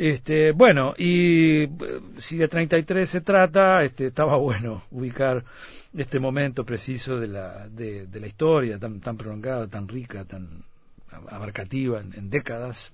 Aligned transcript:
Este, 0.00 0.52
bueno, 0.52 0.94
y 0.96 1.64
eh, 1.64 1.68
si 2.16 2.38
de 2.38 2.48
33 2.48 3.06
se 3.06 3.20
trata, 3.20 3.84
este, 3.84 4.06
estaba 4.06 4.36
bueno 4.38 4.84
ubicar 4.92 5.44
este 5.94 6.18
momento 6.18 6.64
preciso 6.64 7.20
de 7.20 7.26
la, 7.26 7.68
de, 7.68 8.08
la 8.10 8.26
historia, 8.26 8.78
tan, 8.78 9.00
tan 9.00 9.18
prolongada, 9.18 9.66
tan 9.66 9.86
rica, 9.86 10.24
tan 10.24 10.64
abarcativa 11.28 12.00
en, 12.00 12.30
décadas, 12.30 12.92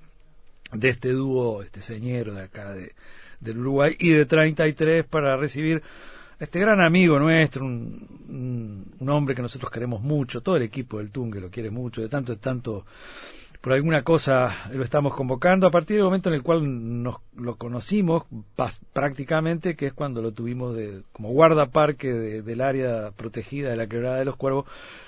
de 0.72 0.88
este 0.88 1.12
dúo 1.12 1.62
este 1.62 1.80
señero 1.80 2.34
de 2.34 2.42
acá 2.42 2.72
de, 2.72 2.92
del 3.38 3.58
Uruguay, 3.58 3.94
y 4.00 4.08
de 4.08 4.26
33 4.26 5.04
para 5.04 5.36
recibir 5.36 5.84
a 6.40 6.42
este 6.42 6.58
gran 6.58 6.80
amigo 6.80 7.20
nuestro, 7.20 7.64
un, 7.64 8.84
un, 8.98 9.08
hombre 9.08 9.36
que 9.36 9.42
nosotros 9.42 9.70
queremos 9.70 10.02
mucho, 10.02 10.40
todo 10.40 10.56
el 10.56 10.64
equipo 10.64 10.98
del 10.98 11.12
Tungue 11.12 11.40
lo 11.40 11.50
quiere 11.50 11.70
mucho, 11.70 12.02
de 12.02 12.08
tanto, 12.08 12.32
de 12.32 12.38
tanto 12.38 12.84
por 13.60 13.72
alguna 13.72 14.02
cosa 14.02 14.54
lo 14.72 14.84
estamos 14.84 15.14
convocando 15.14 15.66
a 15.66 15.70
partir 15.70 15.96
del 15.96 16.04
momento 16.04 16.28
en 16.28 16.34
el 16.34 16.42
cual 16.42 17.02
nos 17.02 17.16
lo 17.36 17.56
conocimos 17.56 18.24
prácticamente, 18.92 19.76
que 19.76 19.86
es 19.86 19.92
cuando 19.92 20.22
lo 20.22 20.32
tuvimos 20.32 20.74
de, 20.74 21.02
como 21.12 21.30
guardaparque 21.30 22.12
del 22.42 22.60
área 22.60 23.10
protegida 23.16 23.70
de 23.70 23.76
la 23.76 23.86
quebrada 23.86 24.16
de 24.16 24.24
los 24.24 24.36
cuervos, 24.36 24.66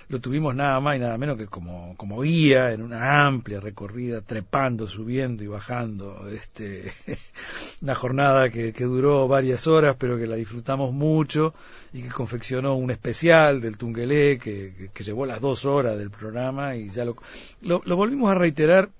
lo 0.08 0.20
tuvimos 0.20 0.54
nada 0.54 0.80
más 0.80 0.96
y 0.96 1.00
nada 1.00 1.18
menos 1.18 1.36
que 1.36 1.46
como, 1.46 1.94
como 1.96 2.22
guía 2.22 2.72
en 2.72 2.82
una 2.82 3.26
amplia 3.26 3.60
recorrida, 3.60 4.22
trepando, 4.22 4.86
subiendo 4.86 5.44
y 5.44 5.46
bajando, 5.46 6.28
este, 6.28 6.92
una 7.82 7.94
jornada 7.94 8.48
que, 8.48 8.72
que 8.72 8.84
duró 8.84 9.28
varias 9.28 9.66
horas, 9.66 9.96
pero 9.98 10.18
que 10.18 10.26
la 10.26 10.36
disfrutamos 10.36 10.92
mucho 10.92 11.54
y 11.92 12.02
que 12.02 12.08
confeccionó 12.08 12.74
un 12.74 12.90
especial 12.90 13.60
del 13.60 13.76
Tungelé 13.76 14.38
que, 14.38 14.90
que, 14.92 15.04
llevó 15.04 15.26
las 15.26 15.40
dos 15.40 15.66
horas 15.66 15.98
del 15.98 16.10
programa 16.10 16.74
y 16.74 16.88
ya 16.88 17.04
lo, 17.04 17.16
lo, 17.60 17.82
lo 17.84 17.96
volvimos 17.96 18.30
a 18.30 18.34
reiterar 18.34 18.90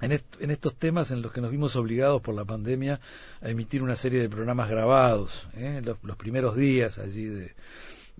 en, 0.00 0.12
en, 0.40 0.50
estos 0.50 0.76
temas 0.76 1.10
en 1.10 1.22
los 1.22 1.32
que 1.32 1.40
nos 1.40 1.50
vimos 1.50 1.76
obligados 1.76 2.22
por 2.22 2.34
la 2.34 2.44
pandemia 2.44 3.00
a 3.40 3.50
emitir 3.50 3.82
una 3.82 3.96
serie 3.96 4.20
de 4.20 4.28
programas 4.28 4.68
grabados, 4.68 5.46
¿eh? 5.56 5.80
los, 5.84 5.98
los, 6.02 6.16
primeros 6.16 6.56
días 6.56 6.98
allí 6.98 7.24
de, 7.26 7.54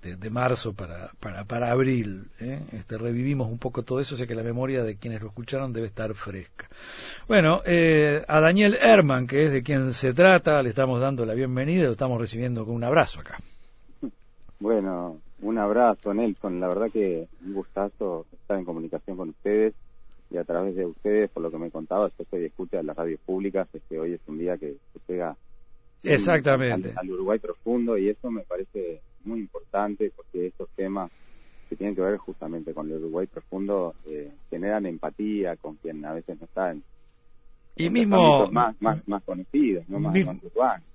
de, 0.02 0.30
marzo 0.30 0.72
para, 0.72 1.10
para, 1.20 1.44
para 1.44 1.70
abril. 1.70 2.26
¿eh? 2.40 2.60
Este, 2.72 2.98
revivimos 2.98 3.48
un 3.48 3.58
poco 3.58 3.84
todo 3.84 4.00
eso, 4.00 4.14
o 4.14 4.18
sea 4.18 4.26
que 4.26 4.34
la 4.34 4.42
memoria 4.42 4.82
de 4.82 4.96
quienes 4.96 5.20
lo 5.20 5.28
escucharon 5.28 5.72
debe 5.72 5.86
estar 5.86 6.12
fresca. 6.14 6.68
Bueno, 7.28 7.62
eh, 7.64 8.24
a 8.26 8.40
Daniel 8.40 8.76
Herman, 8.80 9.26
que 9.26 9.44
es 9.44 9.52
de 9.52 9.62
quien 9.62 9.92
se 9.92 10.12
trata, 10.12 10.60
le 10.62 10.70
estamos 10.70 11.00
dando 11.00 11.24
la 11.24 11.34
bienvenida, 11.34 11.84
lo 11.84 11.92
estamos 11.92 12.20
recibiendo 12.20 12.64
con 12.64 12.74
un 12.74 12.84
abrazo 12.84 13.20
acá. 13.20 13.38
Bueno, 14.58 15.18
un 15.40 15.58
abrazo, 15.58 16.12
Nelson. 16.12 16.60
La 16.60 16.68
verdad 16.68 16.90
que 16.92 17.26
un 17.44 17.54
gustazo 17.54 18.26
estar 18.32 18.58
en 18.58 18.64
comunicación 18.64 19.16
con 19.16 19.30
ustedes 19.30 19.74
y 20.30 20.36
a 20.36 20.44
través 20.44 20.74
de 20.74 20.86
ustedes, 20.86 21.30
por 21.30 21.42
lo 21.42 21.50
que 21.50 21.58
me 21.58 21.70
contaba, 21.70 22.10
yo 22.18 22.24
soy 22.30 22.44
escucha 22.44 22.78
de 22.78 22.84
las 22.84 22.96
radios 22.96 23.20
públicas, 23.20 23.68
es 23.72 23.82
que 23.88 23.98
hoy 23.98 24.14
es 24.14 24.20
un 24.26 24.38
día 24.38 24.56
que 24.56 24.76
se 24.92 25.12
llega 25.12 25.36
Exactamente. 26.02 26.92
al 26.96 27.10
Uruguay 27.10 27.38
profundo 27.38 27.98
y 27.98 28.08
eso 28.08 28.30
me 28.30 28.42
parece 28.42 29.00
muy 29.24 29.40
importante 29.40 30.12
porque 30.14 30.46
estos 30.46 30.68
temas 30.70 31.10
que 31.68 31.76
tienen 31.76 31.94
que 31.94 32.02
ver 32.02 32.18
justamente 32.18 32.74
con 32.74 32.90
el 32.90 32.98
Uruguay 32.98 33.26
profundo 33.26 33.94
eh, 34.06 34.30
generan 34.50 34.86
empatía 34.86 35.56
con 35.56 35.76
quien 35.76 36.04
a 36.04 36.12
veces 36.12 36.38
no 36.38 36.44
está 36.44 36.70
en, 36.70 36.82
y 37.74 37.88
mismo 37.88 38.48
más, 38.50 38.76
más, 38.80 39.08
más 39.08 39.22
conocidos, 39.22 39.88
¿no? 39.88 39.98
más, 39.98 40.12
mismo, 40.12 40.38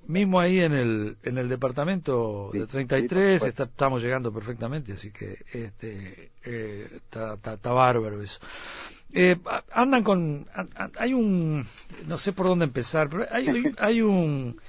mismo 0.05 0.39
ahí 0.39 0.59
en 0.59 0.73
el 0.73 1.17
en 1.23 1.37
el 1.39 1.49
departamento 1.49 2.51
de 2.53 2.67
33 2.67 3.43
estamos 3.43 4.03
llegando 4.03 4.31
perfectamente, 4.31 4.93
así 4.93 5.11
que 5.11 5.39
este 5.51 6.31
eh, 6.45 6.87
está, 6.95 7.33
está, 7.33 7.71
bárbaro 7.71 8.21
eso. 8.21 8.39
Eh, 9.11 9.37
andan 9.71 10.03
con 10.03 10.45
hay 10.99 11.13
un 11.13 11.65
no 12.05 12.17
sé 12.17 12.33
por 12.33 12.45
dónde 12.45 12.65
empezar, 12.65 13.09
pero 13.09 13.25
hay, 13.31 13.63
hay 13.79 14.01
un 14.01 14.59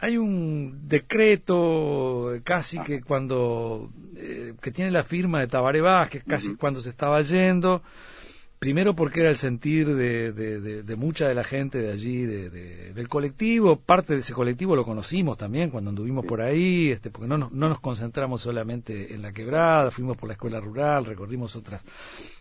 hay 0.00 0.16
un 0.16 0.88
decreto 0.88 2.32
casi 2.42 2.78
que 2.80 3.02
cuando 3.02 3.90
eh, 4.16 4.54
que 4.60 4.70
tiene 4.70 4.90
la 4.90 5.04
firma 5.04 5.40
de 5.40 5.46
Tabaré 5.46 5.82
Vázquez, 5.82 6.24
casi 6.26 6.56
cuando 6.56 6.80
se 6.80 6.88
estaba 6.88 7.20
yendo, 7.20 7.82
primero 8.58 8.94
porque 8.94 9.20
era 9.20 9.28
el 9.28 9.36
sentir 9.36 9.94
de, 9.94 10.32
de, 10.32 10.96
mucha 10.96 11.28
de 11.28 11.34
la 11.34 11.44
gente 11.44 11.78
de 11.78 11.92
allí, 11.92 12.24
de, 12.24 12.48
del 12.94 13.08
colectivo, 13.08 13.76
parte 13.76 14.14
de 14.14 14.20
ese 14.20 14.32
colectivo 14.32 14.74
lo 14.74 14.84
conocimos 14.84 15.36
también 15.36 15.68
cuando 15.68 15.90
anduvimos 15.90 16.24
por 16.24 16.40
ahí, 16.40 16.90
este, 16.90 17.10
porque 17.10 17.28
no 17.28 17.36
nos, 17.36 17.52
no 17.52 17.68
nos 17.68 17.80
concentramos 17.80 18.40
solamente 18.40 19.14
en 19.14 19.20
la 19.20 19.32
quebrada, 19.32 19.90
fuimos 19.90 20.16
por 20.16 20.28
la 20.28 20.34
escuela 20.34 20.60
rural, 20.60 21.04
recorrimos 21.04 21.56
otras, 21.56 21.84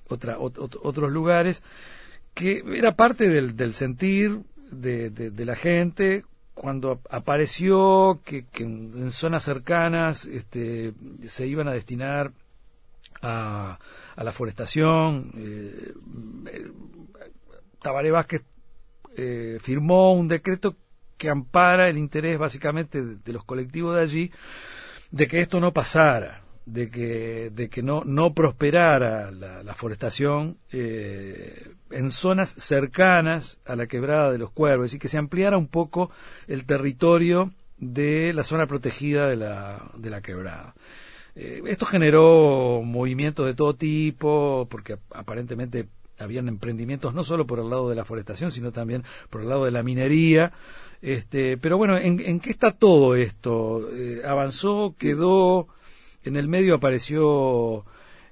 otra, 0.07 0.37
otros 0.39 1.11
lugares, 1.11 1.61
que 2.33 2.63
era 2.73 2.95
parte 2.95 3.27
del, 3.27 3.57
del 3.57 3.73
sentir 3.73 4.43
de, 4.71 5.09
de 5.09 5.45
la 5.45 5.55
gente 5.55 6.23
cuando 6.59 6.99
apareció 7.09 8.19
que, 8.25 8.45
en, 8.57 9.11
zonas 9.11 9.43
cercanas 9.43 10.25
este, 10.25 10.93
se 11.25 11.47
iban 11.47 11.69
a 11.69 11.71
destinar 11.71 12.33
a, 13.21 13.79
la 14.17 14.31
forestación, 14.33 15.31
eh, 15.37 15.93
Tabaré 17.81 18.11
Vázquez 18.11 18.43
eh, 19.15 19.57
firmó 19.61 20.11
un 20.11 20.27
decreto 20.27 20.75
que 21.17 21.29
ampara 21.29 21.87
el 21.87 21.97
interés 21.97 22.37
básicamente 22.37 23.01
de, 23.01 23.31
los 23.31 23.45
colectivos 23.45 23.95
de 23.95 24.01
allí 24.01 24.31
de 25.11 25.27
que 25.27 25.39
esto 25.39 25.61
no 25.61 25.71
pasara, 25.71 26.43
de 26.65 26.91
que, 26.91 27.51
de 27.51 27.69
que 27.69 27.81
no, 27.81 28.03
no 28.03 28.33
prosperara 28.33 29.31
la, 29.31 29.73
forestación 29.75 30.57
eh, 30.73 31.71
en 31.91 32.11
zonas 32.11 32.55
cercanas 32.57 33.59
a 33.65 33.75
la 33.75 33.87
quebrada 33.87 34.31
de 34.31 34.37
los 34.37 34.51
cuervos, 34.51 34.93
y 34.93 34.99
que 34.99 35.07
se 35.07 35.17
ampliara 35.17 35.57
un 35.57 35.67
poco 35.67 36.11
el 36.47 36.65
territorio 36.65 37.51
de 37.77 38.33
la 38.33 38.43
zona 38.43 38.67
protegida 38.67 39.27
de 39.27 39.35
la, 39.35 39.91
de 39.95 40.09
la 40.09 40.21
quebrada. 40.21 40.75
Eh, 41.35 41.61
esto 41.67 41.85
generó 41.85 42.81
movimientos 42.83 43.45
de 43.45 43.53
todo 43.53 43.75
tipo, 43.75 44.67
porque 44.69 44.97
aparentemente 45.13 45.87
habían 46.17 46.47
emprendimientos 46.47 47.13
no 47.13 47.23
solo 47.23 47.47
por 47.47 47.59
el 47.59 47.69
lado 47.69 47.89
de 47.89 47.95
la 47.95 48.05
forestación, 48.05 48.51
sino 48.51 48.71
también 48.71 49.03
por 49.29 49.41
el 49.41 49.49
lado 49.49 49.65
de 49.65 49.71
la 49.71 49.83
minería. 49.83 50.51
Este, 51.01 51.57
pero 51.57 51.77
bueno, 51.77 51.97
¿en, 51.97 52.39
qué 52.39 52.49
está 52.49 52.71
todo 52.71 53.15
esto? 53.15 53.89
Eh, 53.93 54.21
¿Avanzó? 54.25 54.95
¿Quedó? 54.97 55.67
En 56.25 56.35
el 56.35 56.49
medio 56.49 56.75
apareció 56.75 57.85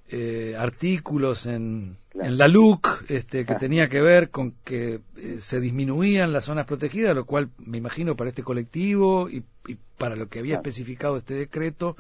eh, 0.10 0.56
artículos 0.58 1.46
en, 1.46 1.98
en 2.22 2.38
la 2.38 2.48
LUC 2.48 3.06
este, 3.10 3.46
que 3.46 3.54
ah. 3.54 3.58
tenía 3.58 3.88
que 3.88 4.02
ver 4.02 4.30
con 4.30 4.54
que 4.64 5.02
eh, 5.18 5.38
se 5.40 5.60
disminuían 5.60 6.34
las 6.34 6.46
zonas 6.46 6.66
protegidas, 6.66 7.16
lo 7.16 7.26
cual 7.26 7.50
me 7.58 7.78
imagino 7.78 8.16
para 8.16 8.30
este 8.30 8.44
colectivo 8.44 9.30
y, 9.30 9.44
para 9.98 10.16
lo 10.16 10.28
que 10.28 10.40
había 10.40 10.56
especificado 10.56 11.18
este 11.18 11.34
decreto 11.34 11.98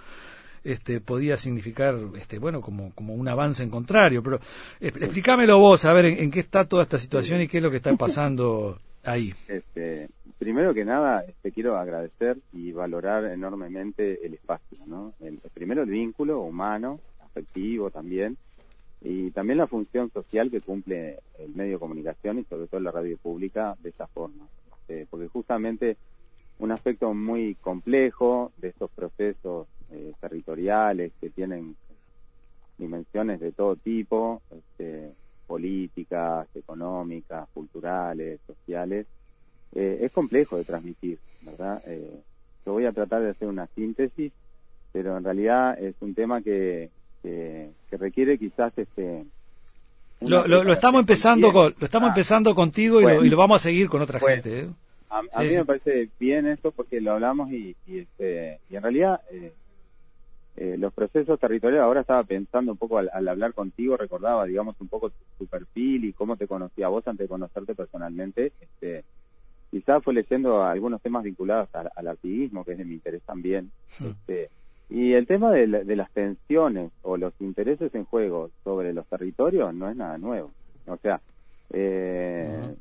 este, 0.63 1.01
podía 1.01 1.35
significar 1.35 1.95
este, 2.15 2.39
bueno 2.39 2.61
como, 2.61 2.93
como 2.93 3.13
un 3.13 3.27
avance 3.27 3.63
en 3.63 3.69
contrario. 3.69 4.21
Pero 4.21 4.39
explícamelo 4.79 5.59
vos, 5.59 5.85
a 5.85 5.93
ver 5.93 6.05
en, 6.05 6.31
qué 6.31 6.39
está 6.39 6.65
toda 6.65 6.83
esta 6.83 6.97
situación 6.97 7.41
y 7.41 7.47
qué 7.47 7.57
es 7.57 7.63
lo 7.63 7.71
que 7.71 7.77
está 7.77 7.95
pasando 7.95 8.79
ahí. 9.03 9.33
Este, 9.47 10.09
primero 10.37 10.73
que 10.73 10.85
nada, 10.85 11.23
te 11.23 11.31
este, 11.31 11.51
quiero 11.51 11.77
agradecer 11.77 12.37
y 12.53 12.71
valorar 12.71 13.25
enormemente 13.25 14.25
el 14.25 14.33
espacio. 14.33 14.77
¿no? 14.85 15.13
El, 15.19 15.39
primero 15.53 15.83
el 15.83 15.89
vínculo 15.89 16.41
humano, 16.41 16.99
afectivo 17.23 17.89
también 17.89 18.37
y 19.01 19.31
también 19.31 19.57
la 19.57 19.67
función 19.67 20.11
social 20.11 20.49
que 20.49 20.61
cumple 20.61 21.19
el 21.39 21.55
medio 21.55 21.73
de 21.73 21.79
comunicación 21.79 22.39
y 22.39 22.43
sobre 22.45 22.67
todo 22.67 22.79
la 22.81 22.91
radio 22.91 23.17
pública 23.17 23.75
de 23.81 23.89
esta 23.89 24.07
forma. 24.07 24.47
Este, 24.71 25.05
porque 25.09 25.27
justamente 25.27 25.97
un 26.59 26.71
aspecto 26.71 27.13
muy 27.13 27.55
complejo 27.55 28.51
de 28.57 28.69
estos 28.69 28.89
procesos 28.91 29.67
eh, 29.91 30.13
territoriales 30.19 31.11
que 31.21 31.29
tienen 31.29 31.75
dimensiones 32.77 33.39
de 33.39 33.51
todo 33.51 33.75
tipo, 33.75 34.41
este, 34.51 35.13
políticas, 35.45 36.47
económicas, 36.55 37.47
culturales, 37.53 38.39
sociales, 38.47 39.05
eh, 39.73 39.99
es 40.01 40.11
complejo 40.11 40.57
de 40.57 40.63
transmitir, 40.63 41.19
¿verdad? 41.41 41.81
Eh, 41.85 42.21
yo 42.65 42.73
voy 42.73 42.85
a 42.85 42.91
tratar 42.91 43.21
de 43.21 43.29
hacer 43.31 43.47
una 43.47 43.67
síntesis, 43.67 44.31
pero 44.91 45.17
en 45.17 45.23
realidad 45.23 45.81
es 45.81 45.95
un 46.01 46.15
tema 46.15 46.41
que, 46.41 46.89
que, 47.89 47.97
requiere 47.97 48.37
quizás 48.37 48.73
este 48.77 49.25
lo, 50.21 50.47
lo, 50.47 50.73
estamos 50.73 50.99
empezando 50.99 51.51
con, 51.51 51.75
lo 51.77 51.85
estamos 51.85 52.07
ah. 52.07 52.11
empezando 52.11 52.55
contigo 52.55 53.01
y, 53.01 53.29
lo, 53.29 53.37
vamos 53.37 53.61
a 53.61 53.63
seguir 53.63 53.87
con 53.87 54.01
otra 54.01 54.19
gente 54.19 54.61
¿eh? 54.61 54.69
a, 55.09 55.41
mí 55.41 55.55
me 55.55 55.65
parece 55.65 56.09
bien 56.19 56.47
esto 56.47 56.71
porque 56.71 56.99
lo 57.01 57.13
hablamos 57.13 57.51
y, 57.51 57.75
y, 57.85 57.99
este, 57.99 58.59
y 58.69 58.75
en 58.75 58.83
realidad 58.83 59.21
eh, 59.31 59.53
eh, 60.57 60.75
los 60.77 60.91
procesos 60.93 61.39
territoriales 61.39 61.83
ahora 61.83 62.01
estaba 62.01 62.23
pensando 62.23 62.71
un 62.71 62.77
poco 62.77 62.97
al, 62.97 63.27
hablar 63.27 63.53
contigo 63.53 63.95
recordaba 63.95 64.45
digamos 64.45 64.75
un 64.79 64.87
poco 64.87 65.11
tu, 65.37 65.45
perfil 65.45 66.05
y 66.05 66.13
cómo 66.13 66.35
te 66.35 66.47
conocía 66.47 66.87
vos 66.87 67.07
antes 67.07 67.25
de 67.25 67.29
conocerte 67.29 67.75
personalmente 67.75 68.51
este 68.59 69.03
quizás 69.69 70.03
fue 70.03 70.13
leyendo 70.13 70.63
algunos 70.63 71.01
temas 71.01 71.23
vinculados 71.23 71.69
al, 71.73 71.91
al 71.95 72.07
activismo 72.07 72.65
que 72.65 72.71
es 72.71 72.77
de 72.79 72.85
mi 72.85 72.95
interés 72.95 73.21
también 73.23 73.71
hmm. 73.99 74.07
este 74.07 74.49
y 74.89 75.13
el 75.13 75.27
tema 75.27 75.51
de, 75.51 75.67
las 75.67 76.11
tensiones 76.11 76.91
o 77.01 77.17
los 77.17 77.33
intereses 77.41 77.93
en 77.93 78.05
juego 78.05 78.49
sobre 78.63 78.93
los 78.93 79.05
territorios 79.07 79.73
no 79.73 79.89
es 79.89 79.95
nada 79.97 80.17
nuevo. 80.17 80.51
O 80.87 80.97
sea, 80.97 81.19
eh, 81.71 82.75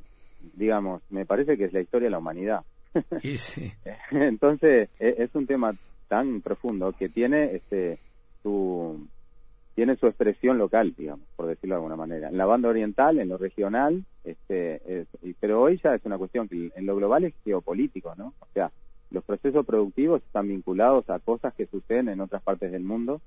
digamos, 0.55 1.03
me 1.11 1.27
parece 1.27 1.57
que 1.57 1.65
es 1.65 1.73
la 1.73 1.81
historia 1.81 2.07
de 2.07 2.11
la 2.11 2.19
humanidad. 2.19 2.61
Y 3.23 3.37
sí. 3.37 3.73
Entonces, 4.11 4.89
e, 4.99 5.15
es 5.19 5.35
un 5.35 5.47
tema 5.47 5.75
tan 6.09 6.41
profundo 6.41 6.93
que 6.93 7.09
tiene 7.09 7.57
este 7.57 7.99
su 8.43 9.07
tiene 9.75 9.97
su 9.97 10.07
expresión 10.07 10.57
local, 10.57 10.95
digamos, 10.97 11.27
por 11.37 11.47
decirlo 11.47 11.75
de 11.75 11.79
alguna 11.79 11.97
manera. 11.97 12.29
En 12.29 12.39
la 12.39 12.47
banda 12.47 12.71
oriental, 12.71 13.19
en 13.19 13.29
lo 13.29 13.37
regional, 13.37 14.05
este, 14.25 15.07
pero 15.39 15.61
hoy 15.61 15.79
ya 15.85 15.95
es 15.95 16.05
una 16.07 16.17
cuestión 16.17 16.49
que 16.49 16.71
en 16.75 16.87
lo 16.87 16.97
global 16.97 17.25
es 17.25 17.35
geopolítico, 17.45 18.15
¿no? 18.17 18.33
O 18.41 18.47
sea, 18.55 18.71
los 19.11 19.25
procesos 19.25 19.65
productivos 19.65 20.23
están 20.23 20.49
vinculados 20.49 21.09
a 21.11 21.19
cosas 21.19 21.55
que 21.55 21.67
suceden 21.67 22.09
en 22.09 22.21
otras 22.21 22.43
partes 22.43 22.73
del 22.73 22.83
mundo 22.83 23.21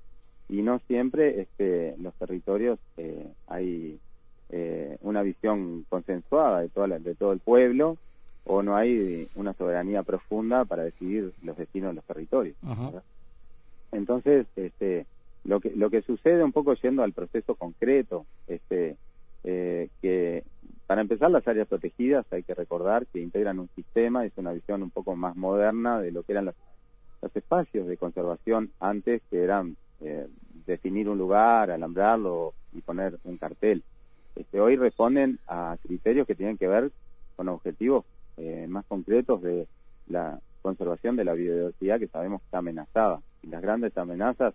y 0.49 0.61
no 0.61 0.79
siempre 0.87 1.41
este, 1.41 1.95
los 1.99 2.13
territorios 2.15 2.79
eh, 2.97 3.27
hay 3.47 3.99
eh, 4.49 4.97
una 5.01 5.21
visión 5.21 5.85
consensuada 5.89 6.61
de, 6.61 6.69
toda 6.69 6.99
de 6.99 7.15
todo 7.15 7.31
el 7.31 7.39
pueblo 7.39 7.97
o 8.45 8.63
no 8.63 8.75
hay 8.75 9.29
una 9.35 9.53
soberanía 9.53 10.01
profunda 10.03 10.65
para 10.65 10.83
decidir 10.83 11.33
los 11.43 11.55
destinos 11.55 11.91
de 11.91 11.95
los 11.95 12.05
territorios. 12.05 12.55
Entonces, 13.91 14.47
este, 14.55 15.05
lo 15.43 15.59
que 15.59 15.71
lo 15.75 15.89
que 15.89 16.01
sucede 16.01 16.43
un 16.43 16.51
poco 16.51 16.73
yendo 16.73 17.03
al 17.03 17.13
proceso 17.13 17.53
concreto, 17.55 18.25
este, 18.47 18.95
eh, 19.43 19.89
que 20.01 20.43
para 20.87 21.01
empezar 21.01 21.29
las 21.31 21.47
áreas 21.47 21.67
protegidas 21.67 22.25
hay 22.31 22.43
que 22.43 22.55
recordar 22.55 23.05
que 23.07 23.19
integran 23.19 23.59
un 23.59 23.69
sistema, 23.75 24.25
es 24.25 24.33
una 24.37 24.53
visión 24.53 24.81
un 24.81 24.89
poco 24.89 25.15
más 25.15 25.35
moderna 25.35 25.99
de 25.99 26.11
lo 26.11 26.23
que 26.23 26.31
eran 26.31 26.45
los, 26.45 26.55
los 27.21 27.35
espacios 27.35 27.87
de 27.87 27.97
conservación 27.97 28.71
antes, 28.79 29.21
que 29.29 29.43
eran 29.43 29.75
eh, 30.01 30.27
definir 30.65 31.09
un 31.09 31.17
lugar, 31.17 31.71
alambrarlo 31.71 32.53
y 32.73 32.81
poner 32.81 33.19
un 33.23 33.37
cartel. 33.37 33.83
Este, 34.35 34.59
hoy 34.59 34.77
responden 34.77 35.39
a 35.47 35.77
criterios 35.81 36.25
que 36.25 36.35
tienen 36.35 36.57
que 36.57 36.67
ver 36.67 36.91
con 37.35 37.49
objetivos 37.49 38.05
eh, 38.37 38.65
más 38.69 38.85
concretos 38.85 39.41
de 39.41 39.67
la 40.07 40.39
conservación 40.61 41.15
de 41.15 41.25
la 41.25 41.33
biodiversidad 41.33 41.99
que 41.99 42.07
sabemos 42.07 42.41
que 42.41 42.45
está 42.45 42.59
amenazada. 42.59 43.21
Y 43.43 43.47
las 43.47 43.61
grandes 43.61 43.97
amenazas, 43.97 44.53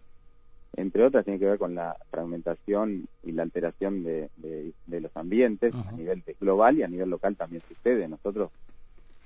entre 0.76 1.04
otras, 1.04 1.24
tienen 1.24 1.40
que 1.40 1.46
ver 1.46 1.58
con 1.58 1.74
la 1.74 1.96
fragmentación 2.10 3.08
y 3.22 3.32
la 3.32 3.42
alteración 3.42 4.02
de, 4.02 4.30
los 4.86 5.16
ambientes 5.16 5.74
a 5.74 5.92
nivel 5.92 6.22
global 6.40 6.78
y 6.78 6.82
a 6.82 6.88
nivel 6.88 7.10
local 7.10 7.36
también 7.36 7.62
sucede. 7.68 8.08
Nosotros 8.08 8.50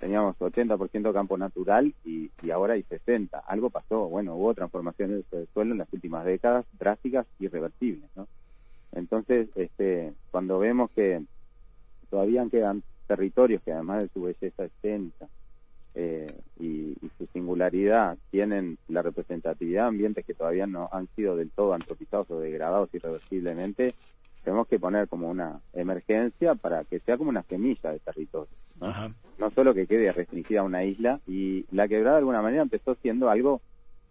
teníamos 0.00 0.36
80% 0.38 1.12
campo 1.12 1.38
natural 1.38 1.94
y, 2.04 2.30
ahora 2.50 2.74
hay 2.74 2.82
60. 2.82 3.38
Algo 3.38 3.70
pasó, 3.70 4.08
bueno, 4.08 4.34
hubo 4.36 4.54
transformaciones 4.54 5.24
del 5.30 5.48
suelo 5.54 5.72
en 5.72 5.78
las 5.78 5.92
últimas 5.92 6.24
décadas 6.24 6.66
drásticas 6.78 7.26
y 7.38 7.46
irreversibles, 7.46 8.08
¿no? 8.14 8.26
Entonces, 8.92 9.48
este, 9.54 10.12
cuando 10.30 10.58
vemos 10.58 10.90
que 10.92 11.22
todavía 12.10 12.46
quedan 12.50 12.82
territorios 13.06 13.62
que 13.62 13.72
además 13.72 14.02
de 14.02 14.08
su 14.08 14.22
belleza 14.22 14.64
escénica 14.64 15.28
eh, 16.00 16.32
y, 16.60 16.94
su 17.18 17.26
singularidad 17.32 18.16
tienen 18.30 18.78
la 18.86 19.02
representatividad 19.02 19.82
de 19.82 19.88
ambientes 19.88 20.24
que 20.24 20.34
todavía 20.34 20.68
no 20.68 20.88
han 20.92 21.08
sido 21.16 21.34
del 21.34 21.50
todo 21.50 21.74
antropizados 21.74 22.30
o 22.30 22.38
degradados 22.38 22.94
irreversiblemente, 22.94 23.94
tenemos 24.44 24.68
que 24.68 24.78
poner 24.78 25.08
como 25.08 25.28
una 25.28 25.60
emergencia 25.72 26.54
para 26.54 26.84
que 26.84 27.00
sea 27.00 27.18
como 27.18 27.30
una 27.30 27.42
semilla 27.42 27.90
de 27.90 27.98
territorio. 27.98 28.54
¿no? 28.80 29.12
no 29.38 29.50
solo 29.50 29.74
que 29.74 29.88
quede 29.88 30.12
restringida 30.12 30.60
a 30.60 30.64
una 30.64 30.84
isla, 30.84 31.20
y 31.26 31.66
la 31.72 31.88
quebrada 31.88 32.16
de 32.16 32.20
alguna 32.20 32.42
manera 32.42 32.62
empezó 32.62 32.94
siendo 33.02 33.28
algo 33.28 33.60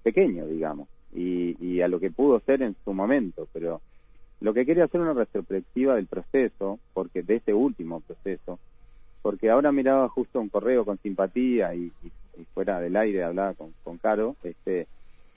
pequeño, 0.03 0.45
digamos, 0.45 0.89
y, 1.13 1.55
y 1.65 1.79
a 1.79 1.87
lo 1.87 2.01
que 2.01 2.11
pudo 2.11 2.41
ser 2.41 2.63
en 2.63 2.75
su 2.83 2.93
momento, 2.93 3.47
pero 3.53 3.79
lo 4.41 4.53
que 4.53 4.65
quería 4.65 4.83
hacer 4.83 4.99
una 4.99 5.13
retrospectiva 5.13 5.95
del 5.95 6.07
proceso, 6.07 6.79
porque 6.93 7.23
de 7.23 7.35
este 7.35 7.53
último 7.53 8.01
proceso, 8.01 8.59
porque 9.27 9.49
ahora 9.49 9.73
miraba 9.73 10.07
justo 10.07 10.39
un 10.39 10.47
correo 10.47 10.85
con 10.85 10.97
simpatía 10.99 11.75
y, 11.75 11.91
fuera 12.53 12.79
del 12.79 12.95
aire 12.95 13.25
hablaba 13.25 13.55
con, 13.55 13.73
con, 13.83 13.97
Caro, 13.97 14.37
este, 14.41 14.87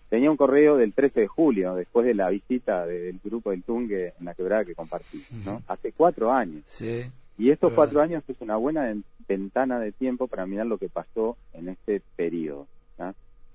tenía 0.08 0.30
un 0.30 0.36
correo 0.36 0.76
del 0.76 0.92
13 0.92 1.22
de 1.22 1.26
julio, 1.26 1.74
después 1.74 2.06
de 2.06 2.14
la 2.14 2.28
visita 2.28 2.86
del 2.86 3.18
grupo 3.24 3.50
del 3.50 3.64
Tungue 3.64 4.12
en 4.16 4.24
la 4.24 4.34
quebrada 4.34 4.64
que 4.64 4.76
compartí, 4.76 5.24
¿no? 5.44 5.60
Hace 5.66 5.90
cuatro 5.90 6.30
años. 6.30 6.62
Sí. 6.68 7.02
Y 7.36 7.50
estos 7.50 7.72
cuatro 7.72 8.00
años 8.00 8.22
es 8.28 8.36
una 8.38 8.54
buena 8.54 8.94
ventana 9.26 9.80
de 9.80 9.90
tiempo 9.90 10.28
para 10.28 10.46
mirar 10.46 10.66
lo 10.66 10.78
que 10.78 10.88
pasó 10.88 11.36
en 11.52 11.70
este 11.70 12.00
periodo. 12.14 12.68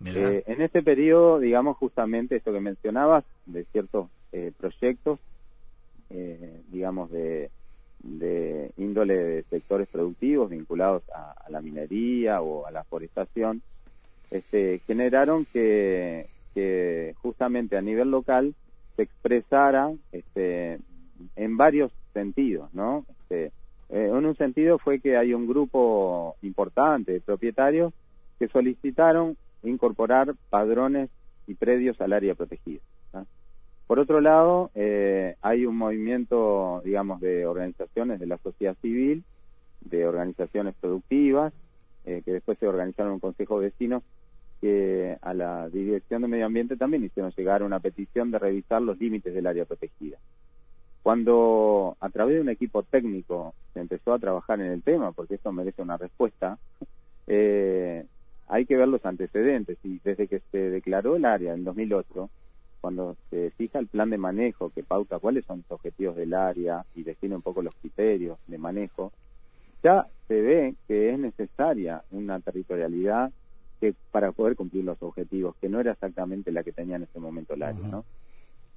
Eh, 0.03 0.43
en 0.47 0.61
este 0.61 0.83
periodo, 0.83 1.39
digamos, 1.39 1.77
justamente 1.77 2.35
esto 2.35 2.51
que 2.51 2.59
mencionabas, 2.59 3.23
de 3.45 3.63
ciertos 3.71 4.09
eh, 4.33 4.51
proyectos, 4.59 5.17
eh, 6.09 6.61
digamos, 6.73 7.09
de, 7.09 7.49
de 8.05 8.71
índole 8.77 9.15
de 9.15 9.43
sectores 9.43 9.87
productivos 9.87 10.49
vinculados 10.49 11.03
a, 11.13 11.33
la 11.49 11.61
minería 11.61 12.41
o 12.41 12.65
a 12.65 12.71
la 12.71 12.83
forestación, 12.83 13.61
este, 14.31 14.79
generaron 14.87 15.45
que, 15.45 16.27
justamente 17.21 17.75
a 17.75 17.81
nivel 17.81 18.11
local 18.11 18.55
se 18.95 19.03
expresara 19.03 19.91
este, 20.13 20.79
en 21.35 21.57
varios 21.57 21.91
sentidos, 22.13 22.73
¿no? 22.73 23.05
Este, 23.09 23.51
eh, 23.89 24.09
en 24.09 24.25
un 24.25 24.37
sentido 24.37 24.79
fue 24.79 25.01
que 25.01 25.17
hay 25.17 25.33
un 25.33 25.47
grupo 25.47 26.37
importante 26.41 27.11
de 27.11 27.19
propietarios 27.19 27.93
que 28.39 28.47
solicitaron 28.47 29.35
incorporar 29.63 30.33
padrones 30.49 31.09
y 31.45 31.55
predios 31.55 31.99
al 31.99 32.13
área 32.13 32.35
protegida. 32.35 32.81
Por 33.87 33.99
otro 33.99 34.19
lado, 34.19 34.71
eh, 34.73 35.35
hay 35.41 35.65
un 35.65 35.77
movimiento, 35.77 36.81
digamos, 36.83 37.21
de 37.21 37.45
organizaciones 37.45 38.19
de 38.19 38.25
la 38.25 38.37
sociedad 38.39 38.75
civil, 38.81 39.23
de 39.81 40.07
organizaciones 40.07 40.73
productivas, 40.81 41.53
eh, 42.05 42.21
que 42.25 42.33
después 42.33 42.57
se 42.57 42.67
organizaron 42.67 43.13
un 43.13 43.19
consejo 43.19 43.59
de 43.59 43.67
vecinos 43.67 44.03
que 44.59 45.17
a 45.21 45.33
la 45.33 45.69
Dirección 45.69 46.23
de 46.23 46.27
Medio 46.27 46.47
Ambiente 46.47 46.77
también 46.77 47.03
hicieron 47.03 47.31
llegar 47.31 47.61
una 47.61 47.79
petición 47.79 48.31
de 48.31 48.39
revisar 48.39 48.81
los 48.81 48.99
límites 48.99 49.33
del 49.33 49.47
área 49.47 49.65
protegida. 49.65 50.17
Cuando 51.03 51.97
a 51.99 52.09
través 52.09 52.35
de 52.35 52.41
un 52.41 52.49
equipo 52.49 52.81
técnico 52.81 53.53
se 53.73 53.81
empezó 53.81 54.13
a 54.13 54.19
trabajar 54.19 54.59
en 54.59 54.71
el 54.71 54.81
tema, 54.81 55.11
porque 55.11 55.35
esto 55.35 55.51
merece 55.51 55.83
una 55.83 55.97
respuesta, 55.97 56.57
eh, 57.27 58.05
hay 58.47 58.65
que 58.65 58.75
ver 58.75 58.88
los 58.88 59.05
antecedentes. 59.05 59.77
Y 59.83 59.99
desde 60.03 60.27
que 60.27 60.41
se 60.51 60.57
declaró 60.57 61.15
el 61.15 61.25
área 61.25 61.53
en 61.53 61.63
2008, 61.63 62.29
cuando 62.85 63.17
se 63.31 63.49
fija 63.57 63.79
el 63.79 63.87
plan 63.87 64.11
de 64.11 64.19
manejo 64.19 64.69
que 64.69 64.83
pauta 64.83 65.17
cuáles 65.17 65.43
son 65.45 65.63
los 65.63 65.71
objetivos 65.71 66.15
del 66.15 66.35
área 66.35 66.85
y 66.93 67.01
define 67.01 67.35
un 67.35 67.41
poco 67.41 67.63
los 67.63 67.73
criterios 67.73 68.37
de 68.45 68.59
manejo, 68.59 69.11
ya 69.81 70.05
se 70.27 70.39
ve 70.39 70.75
que 70.87 71.09
es 71.11 71.17
necesaria 71.17 72.03
una 72.11 72.39
territorialidad 72.41 73.31
que 73.81 73.95
para 74.12 74.33
poder 74.33 74.55
cumplir 74.55 74.86
los 74.86 75.01
objetivos, 75.01 75.55
que 75.55 75.67
no 75.67 75.79
era 75.79 75.93
exactamente 75.93 76.51
la 76.51 76.62
que 76.62 76.74
tenía 76.74 76.98
en 76.98 77.07
ese 77.10 77.19
momento 77.19 77.55
el 77.55 77.63
área, 77.63 77.88
¿no? 77.88 78.05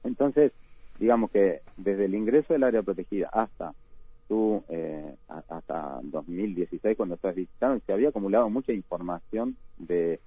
Entonces, 0.05 0.53
digamos 0.99 1.31
que 1.31 1.61
desde 1.77 2.07
el 2.07 2.15
ingreso 2.15 2.55
del 2.55 2.65
área 2.65 2.83
protegida 2.83 3.29
hasta 3.31 3.75
su, 4.27 4.65
eh, 4.71 5.17
hasta 5.29 6.01
2016 6.03 6.97
cuando 6.97 7.17
ustedes 7.17 7.37
visitaron 7.37 7.83
se 7.85 7.93
había 7.93 8.09
acumulado 8.09 8.49
mucha 8.49 8.73
información 8.73 9.59
de 9.77 10.19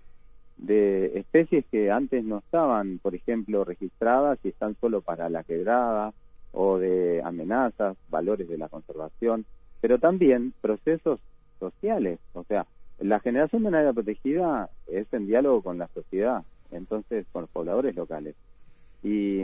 de 0.61 1.17
especies 1.17 1.65
que 1.71 1.91
antes 1.91 2.23
no 2.23 2.37
estaban, 2.37 2.99
por 2.99 3.15
ejemplo, 3.15 3.65
registradas 3.65 4.39
y 4.43 4.49
están 4.49 4.75
solo 4.79 5.01
para 5.01 5.27
la 5.29 5.43
quebrada 5.43 6.13
o 6.53 6.77
de 6.77 7.21
amenazas, 7.23 7.97
valores 8.09 8.47
de 8.47 8.57
la 8.57 8.69
conservación, 8.69 9.45
pero 9.81 9.97
también 9.97 10.53
procesos 10.61 11.19
sociales, 11.59 12.19
o 12.33 12.43
sea, 12.43 12.65
la 12.99 13.19
generación 13.19 13.63
de 13.63 13.69
una 13.69 13.79
área 13.79 13.93
protegida 13.93 14.69
es 14.87 15.11
en 15.11 15.25
diálogo 15.25 15.63
con 15.63 15.79
la 15.79 15.87
sociedad, 15.87 16.43
entonces 16.71 17.25
con 17.31 17.41
los 17.41 17.49
pobladores 17.49 17.95
locales. 17.95 18.35
Y 19.03 19.41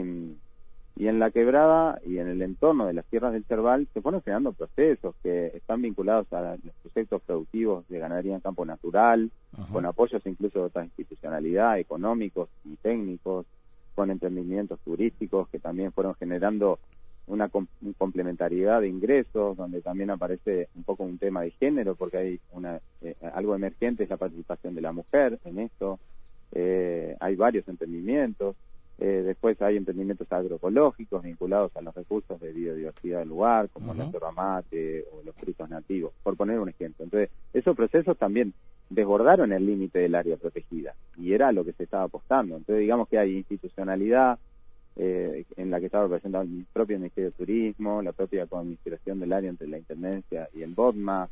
y 0.98 1.06
en 1.06 1.20
la 1.20 1.30
quebrada 1.30 2.00
y 2.04 2.18
en 2.18 2.26
el 2.26 2.42
entorno 2.42 2.86
de 2.86 2.92
las 2.92 3.04
tierras 3.06 3.32
del 3.32 3.44
Cerval 3.44 3.86
se 3.94 4.02
fueron 4.02 4.20
generando 4.20 4.52
procesos 4.52 5.14
que 5.22 5.46
están 5.54 5.80
vinculados 5.80 6.26
a 6.32 6.56
los 6.56 6.74
proyectos 6.82 7.22
productivos 7.22 7.88
de 7.88 8.00
ganadería 8.00 8.34
en 8.34 8.40
campo 8.40 8.64
natural, 8.64 9.30
con 9.72 9.86
apoyos 9.86 10.26
incluso 10.26 10.58
de 10.58 10.64
otra 10.64 10.84
institucionalidad, 10.84 11.78
económicos 11.78 12.48
y 12.64 12.74
técnicos, 12.76 13.46
con 13.94 14.10
emprendimientos 14.10 14.80
turísticos 14.80 15.48
que 15.50 15.60
también 15.60 15.92
fueron 15.92 16.16
generando 16.16 16.80
una 17.28 17.48
complementariedad 17.48 18.80
de 18.80 18.88
ingresos, 18.88 19.56
donde 19.56 19.82
también 19.82 20.10
aparece 20.10 20.68
un 20.74 20.82
poco 20.82 21.04
un 21.04 21.18
tema 21.18 21.42
de 21.42 21.52
género, 21.52 21.94
porque 21.94 22.16
hay 22.16 22.40
una 22.50 22.80
eh, 23.02 23.14
algo 23.34 23.54
emergente 23.54 24.02
es 24.02 24.10
la 24.10 24.16
participación 24.16 24.74
de 24.74 24.80
la 24.80 24.90
mujer 24.90 25.38
en 25.44 25.60
esto. 25.60 26.00
Eh, 26.50 27.14
hay 27.20 27.36
varios 27.36 27.68
emprendimientos 27.68 28.56
eh, 29.00 29.22
después 29.24 29.60
hay 29.62 29.76
emprendimientos 29.76 30.30
agroecológicos 30.30 31.22
vinculados 31.22 31.76
a 31.76 31.80
los 31.82 31.94
recursos 31.94 32.40
de 32.40 32.52
biodiversidad 32.52 33.20
del 33.20 33.28
lugar, 33.28 33.68
como 33.68 33.92
el 33.92 33.98
mate 34.34 35.04
o 35.12 35.22
los 35.24 35.36
frutos 35.36 35.70
nativos, 35.70 36.12
por 36.24 36.36
poner 36.36 36.58
un 36.58 36.68
ejemplo. 36.68 37.04
Entonces, 37.04 37.30
esos 37.52 37.76
procesos 37.76 38.18
también 38.18 38.52
desbordaron 38.90 39.52
el 39.52 39.64
límite 39.64 40.00
del 40.00 40.16
área 40.16 40.36
protegida 40.36 40.94
y 41.16 41.32
era 41.32 41.52
lo 41.52 41.64
que 41.64 41.74
se 41.74 41.84
estaba 41.84 42.04
apostando. 42.04 42.56
Entonces, 42.56 42.80
digamos 42.80 43.08
que 43.08 43.18
hay 43.18 43.36
institucionalidad 43.36 44.38
eh, 44.96 45.44
en 45.56 45.70
la 45.70 45.78
que 45.78 45.86
estaba 45.86 46.04
representado 46.04 46.42
el 46.42 46.66
propio 46.72 46.98
Ministerio 46.98 47.30
de 47.30 47.36
Turismo, 47.36 48.02
la 48.02 48.12
propia 48.12 48.48
administración 48.50 49.20
del 49.20 49.32
área 49.32 49.48
entre 49.48 49.68
la 49.68 49.78
Intendencia 49.78 50.48
y 50.52 50.62
el 50.62 50.74
BODMA, 50.74 51.28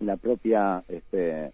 la 0.00 0.16
propia 0.16 0.82
este, 0.88 1.52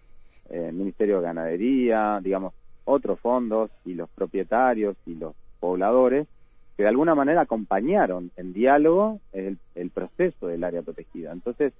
eh, 0.49 0.71
Ministerio 0.73 1.17
de 1.17 1.25
Ganadería, 1.25 2.19
digamos, 2.23 2.53
otros 2.89 3.19
fondos 3.19 3.69
y 3.85 3.93
los 3.93 4.09
propietarios 4.09 4.97
y 5.05 5.15
los 5.15 5.35
pobladores 5.59 6.27
que 6.75 6.83
de 6.83 6.89
alguna 6.89 7.13
manera 7.13 7.41
acompañaron 7.41 8.31
en 8.35 8.53
diálogo 8.53 9.19
el, 9.31 9.57
proceso 9.93 10.47
del 10.47 10.63
área 10.63 10.81
protegida. 10.81 11.31
Entonces, 11.31 11.73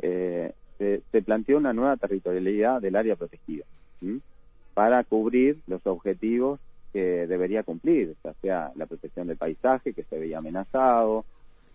eh, 0.00 0.52
se, 0.78 1.22
planteó 1.22 1.58
una 1.58 1.72
nueva 1.72 1.96
territorialidad 1.96 2.80
del 2.80 2.96
área 2.96 3.16
protegida 3.16 3.64
para 4.74 5.02
cubrir 5.04 5.58
los 5.66 5.84
objetivos 5.86 6.60
que 6.92 7.26
debería 7.26 7.62
cumplir, 7.62 8.14
ya 8.24 8.32
sea 8.34 8.72
la 8.76 8.86
protección 8.86 9.26
del 9.26 9.36
paisaje 9.36 9.92
que 9.92 10.04
se 10.04 10.18
veía 10.18 10.38
amenazado, 10.38 11.24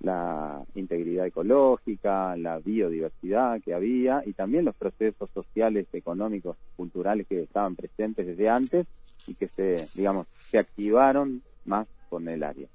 la 0.03 0.61
integridad 0.75 1.25
ecológica, 1.25 2.35
la 2.35 2.59
biodiversidad 2.59 3.59
que 3.61 3.73
había 3.73 4.21
y 4.25 4.33
también 4.33 4.65
los 4.65 4.75
procesos 4.75 5.29
sociales, 5.33 5.87
económicos, 5.93 6.57
culturales 6.75 7.25
que 7.25 7.41
estaban 7.41 7.75
presentes 7.75 8.27
desde 8.27 8.49
antes 8.49 8.85
y 9.27 9.35
que 9.35 9.47
se, 9.47 9.87
digamos, 9.95 10.27
se 10.51 10.57
activaron 10.59 11.41
más 11.65 11.87
con 12.09 12.27
el 12.27 12.43
área. 12.43 12.67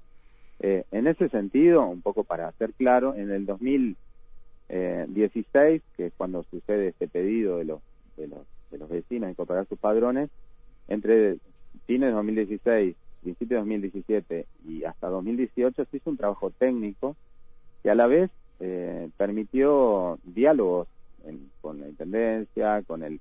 Eh, 0.59 0.85
en 0.91 1.05
ese 1.07 1.29
sentido, 1.29 1.87
un 1.87 2.01
poco 2.01 2.23
para 2.23 2.51
ser 2.53 2.73
claro, 2.73 3.13
en 3.13 3.29
el 3.31 3.45
2016, 3.45 5.83
que 5.95 6.07
es 6.07 6.13
cuando 6.17 6.41
sucede 6.49 6.87
este 6.89 7.07
pedido 7.07 7.59
de 7.59 7.65
los, 7.65 7.79
de 8.17 8.27
los, 8.27 8.41
de 8.71 8.79
los 8.79 8.89
vecinos 8.89 9.27
de 9.27 9.31
incorporar 9.31 9.67
sus 9.67 9.77
padrones, 9.77 10.31
entre 10.87 11.37
fines 11.85 12.09
de 12.09 12.15
2016, 12.15 12.95
principios 13.19 13.49
de 13.49 13.55
2017 13.57 14.45
y 14.67 14.83
hasta 14.83 15.07
2018 15.07 15.85
se 15.85 15.97
hizo 15.97 16.09
un 16.09 16.17
trabajo 16.17 16.51
técnico 16.51 17.15
que 17.83 17.89
a 17.89 17.95
la 17.95 18.07
vez 18.07 18.29
eh, 18.59 19.09
permitió 19.17 20.19
diálogos 20.23 20.87
con 21.61 21.79
la 21.81 21.89
intendencia, 21.89 22.81
con 22.83 23.03
el, 23.03 23.19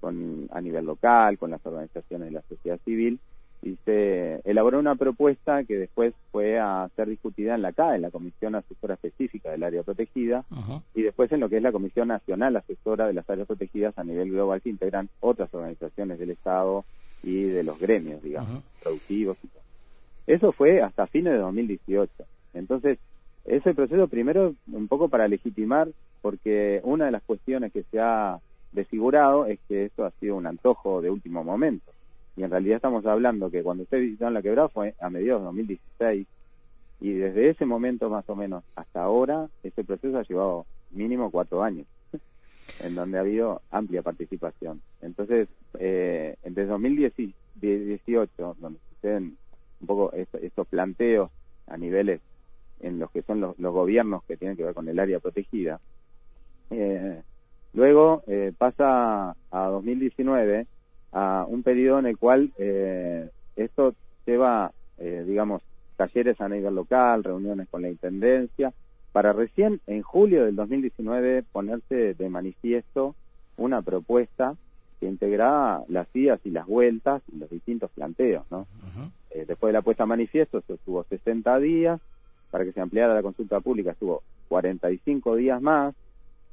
con 0.00 0.48
a 0.52 0.60
nivel 0.60 0.84
local, 0.84 1.38
con 1.38 1.50
las 1.50 1.64
organizaciones 1.64 2.28
de 2.28 2.32
la 2.32 2.42
sociedad 2.42 2.78
civil 2.84 3.20
y 3.62 3.76
se 3.84 4.40
elaboró 4.44 4.78
una 4.78 4.94
propuesta 4.94 5.64
que 5.64 5.76
después 5.76 6.14
fue 6.30 6.58
a 6.58 6.88
ser 6.94 7.08
discutida 7.08 7.54
en 7.54 7.62
la 7.62 7.72
CA, 7.72 7.96
en 7.96 8.02
la 8.02 8.10
Comisión 8.10 8.54
Asesora 8.54 8.94
Específica 8.94 9.50
del 9.50 9.64
Área 9.64 9.82
Protegida, 9.82 10.44
y 10.94 11.02
después 11.02 11.30
en 11.32 11.40
lo 11.40 11.48
que 11.48 11.56
es 11.56 11.62
la 11.62 11.72
Comisión 11.72 12.08
Nacional 12.08 12.56
Asesora 12.56 13.06
de 13.06 13.14
las 13.14 13.28
Áreas 13.28 13.48
Protegidas 13.48 13.98
a 13.98 14.04
nivel 14.04 14.30
global, 14.30 14.62
que 14.62 14.70
integran 14.70 15.08
otras 15.20 15.52
organizaciones 15.52 16.18
del 16.18 16.30
Estado 16.30 16.84
y 17.22 17.44
de 17.44 17.62
los 17.62 17.78
gremios, 17.78 18.22
digamos, 18.22 18.62
productivos. 18.82 19.36
Y 19.42 19.48
todo. 19.48 19.62
Eso 20.26 20.52
fue 20.52 20.82
hasta 20.82 21.06
fines 21.06 21.32
de 21.32 21.38
2018. 21.38 22.12
Entonces, 22.54 22.98
ese 23.44 23.74
proceso 23.74 24.08
primero 24.08 24.54
un 24.70 24.88
poco 24.88 25.08
para 25.08 25.28
legitimar, 25.28 25.88
porque 26.20 26.80
una 26.84 27.06
de 27.06 27.12
las 27.12 27.22
cuestiones 27.22 27.72
que 27.72 27.84
se 27.84 28.00
ha 28.00 28.38
desfigurado 28.72 29.46
es 29.46 29.58
que 29.68 29.86
esto 29.86 30.04
ha 30.04 30.10
sido 30.12 30.36
un 30.36 30.46
antojo 30.46 31.00
de 31.00 31.10
último 31.10 31.42
momento 31.42 31.90
y 32.38 32.44
en 32.44 32.50
realidad 32.50 32.76
estamos 32.76 33.04
hablando 33.04 33.50
que 33.50 33.64
cuando 33.64 33.82
ustedes 33.82 34.04
visitaron 34.04 34.34
la 34.34 34.42
quebrada 34.42 34.68
fue 34.68 34.94
a 35.00 35.10
mediados 35.10 35.42
de 35.42 35.46
2016 35.46 36.26
y 37.00 37.12
desde 37.12 37.50
ese 37.50 37.64
momento 37.64 38.08
más 38.10 38.28
o 38.30 38.36
menos 38.36 38.62
hasta 38.76 39.02
ahora 39.02 39.48
ese 39.64 39.82
proceso 39.82 40.18
ha 40.18 40.22
llevado 40.22 40.64
mínimo 40.92 41.32
cuatro 41.32 41.64
años 41.64 41.86
en 42.80 42.94
donde 42.94 43.18
ha 43.18 43.22
habido 43.22 43.62
amplia 43.70 44.02
participación. 44.02 44.80
Entonces 45.02 45.48
eh, 45.78 46.36
desde 46.44 46.66
2018 46.66 48.56
donde 48.60 48.78
suceden 48.94 49.36
un 49.80 49.86
poco 49.86 50.12
estos, 50.12 50.66
planteos 50.68 51.30
a 51.66 51.76
niveles 51.76 52.20
en 52.80 52.98
los 52.98 53.10
que 53.10 53.22
son 53.22 53.40
los, 53.40 53.56
gobiernos 53.56 54.24
que 54.24 54.36
tienen 54.36 54.56
que 54.56 54.64
ver 54.64 54.74
con 54.74 54.88
el 54.88 54.98
área 54.98 55.20
protegida 55.20 55.80
eh, 56.70 57.22
luego 57.72 58.22
eh, 58.26 58.52
pasa 58.56 59.34
a 59.50 59.66
2019 59.68 60.66
a 61.12 61.46
un 61.48 61.62
periodo 61.62 62.00
en 62.00 62.06
el 62.06 62.18
cual 62.18 62.52
eh, 62.58 63.28
esto 63.56 63.94
lleva, 64.26 64.72
eh, 64.98 65.24
digamos, 65.26 65.62
talleres 65.96 66.40
a 66.40 66.48
nivel 66.48 66.74
local, 66.74 67.24
reuniones 67.24 67.68
con 67.68 67.82
la 67.82 67.88
Intendencia, 67.88 68.72
para 69.12 69.32
recién 69.32 69.80
en 69.86 70.02
julio 70.02 70.44
del 70.44 70.56
2019 70.56 71.44
ponerse 71.52 72.14
de 72.14 72.28
manifiesto 72.28 73.14
una 73.56 73.82
propuesta 73.82 74.54
que 75.00 75.06
integraba 75.06 75.84
las 75.88 76.08
idas 76.14 76.40
y 76.44 76.50
las 76.50 76.66
vueltas 76.66 77.22
y 77.32 77.38
los 77.38 77.50
distintos 77.50 77.90
planteos, 77.90 78.44
¿no? 78.50 78.66
Eh, 79.30 79.44
después 79.46 79.68
de 79.68 79.74
la 79.74 79.82
puesta 79.82 80.04
a 80.04 80.06
manifiesto, 80.06 80.58
eso 80.58 80.74
estuvo 80.74 81.04
60 81.04 81.58
días, 81.58 82.00
para 82.50 82.64
que 82.64 82.72
se 82.72 82.80
ampliara 82.80 83.14
la 83.14 83.22
consulta 83.22 83.60
pública 83.60 83.92
estuvo 83.92 84.22
45 84.48 85.36
días 85.36 85.60
más, 85.60 85.94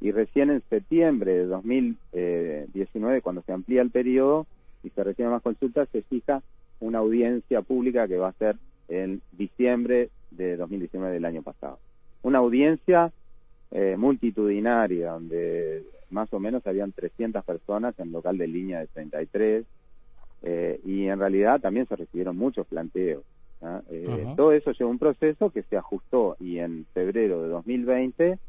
y 0.02 0.12
recién 0.12 0.50
en 0.50 0.62
septiembre 0.70 1.32
de 1.34 1.46
2019, 1.46 3.22
cuando 3.22 3.42
se 3.44 3.54
amplía 3.54 3.82
el 3.82 3.92
periodo 3.92 4.46
y 4.84 4.90
se 4.90 5.04
reciben 5.04 5.32
más 5.32 5.42
consultas, 5.42 5.88
se 5.92 6.02
fija 6.04 6.42
una 6.80 7.00
audiencia 7.00 7.62
pública 7.62 8.08
que 8.08 8.18
va 8.18 8.30
a 8.30 8.34
ser 8.34 8.58
en 8.90 9.22
diciembre 9.32 10.10
de 10.32 10.58
2019 10.58 11.14
del 11.14 11.26
año 11.26 11.42
pasado. 11.42 11.80
Una 12.26 12.40
audiencia 12.40 13.12
eh, 13.70 13.96
multitudinaria, 14.00 15.12
donde 15.12 15.84
más 16.10 16.34
o 16.34 16.40
menos 16.40 16.66
habían 16.66 16.92
300 16.92 17.46
personas 17.46 17.94
en 18.00 18.12
local 18.12 18.40
de 18.40 18.48
línea 18.48 18.80
de 18.80 18.88
33, 18.88 19.64
eh, 20.42 20.80
y 20.84 21.06
en 21.06 21.20
realidad 21.20 21.62
también 21.62 21.86
se 21.86 21.96
recibieron 21.96 22.36
muchos 22.36 22.66
planteos. 22.66 23.24
Eh, 23.92 24.34
todo 24.36 24.54
eso 24.54 24.72
llevó 24.72 24.90
un 24.90 24.98
proceso 24.98 25.52
que 25.52 25.62
se 25.70 25.78
ajustó 25.78 26.36
y 26.40 26.58
en 26.58 26.88
febrero 26.96 27.44
de 27.44 27.50
2020 27.50 28.40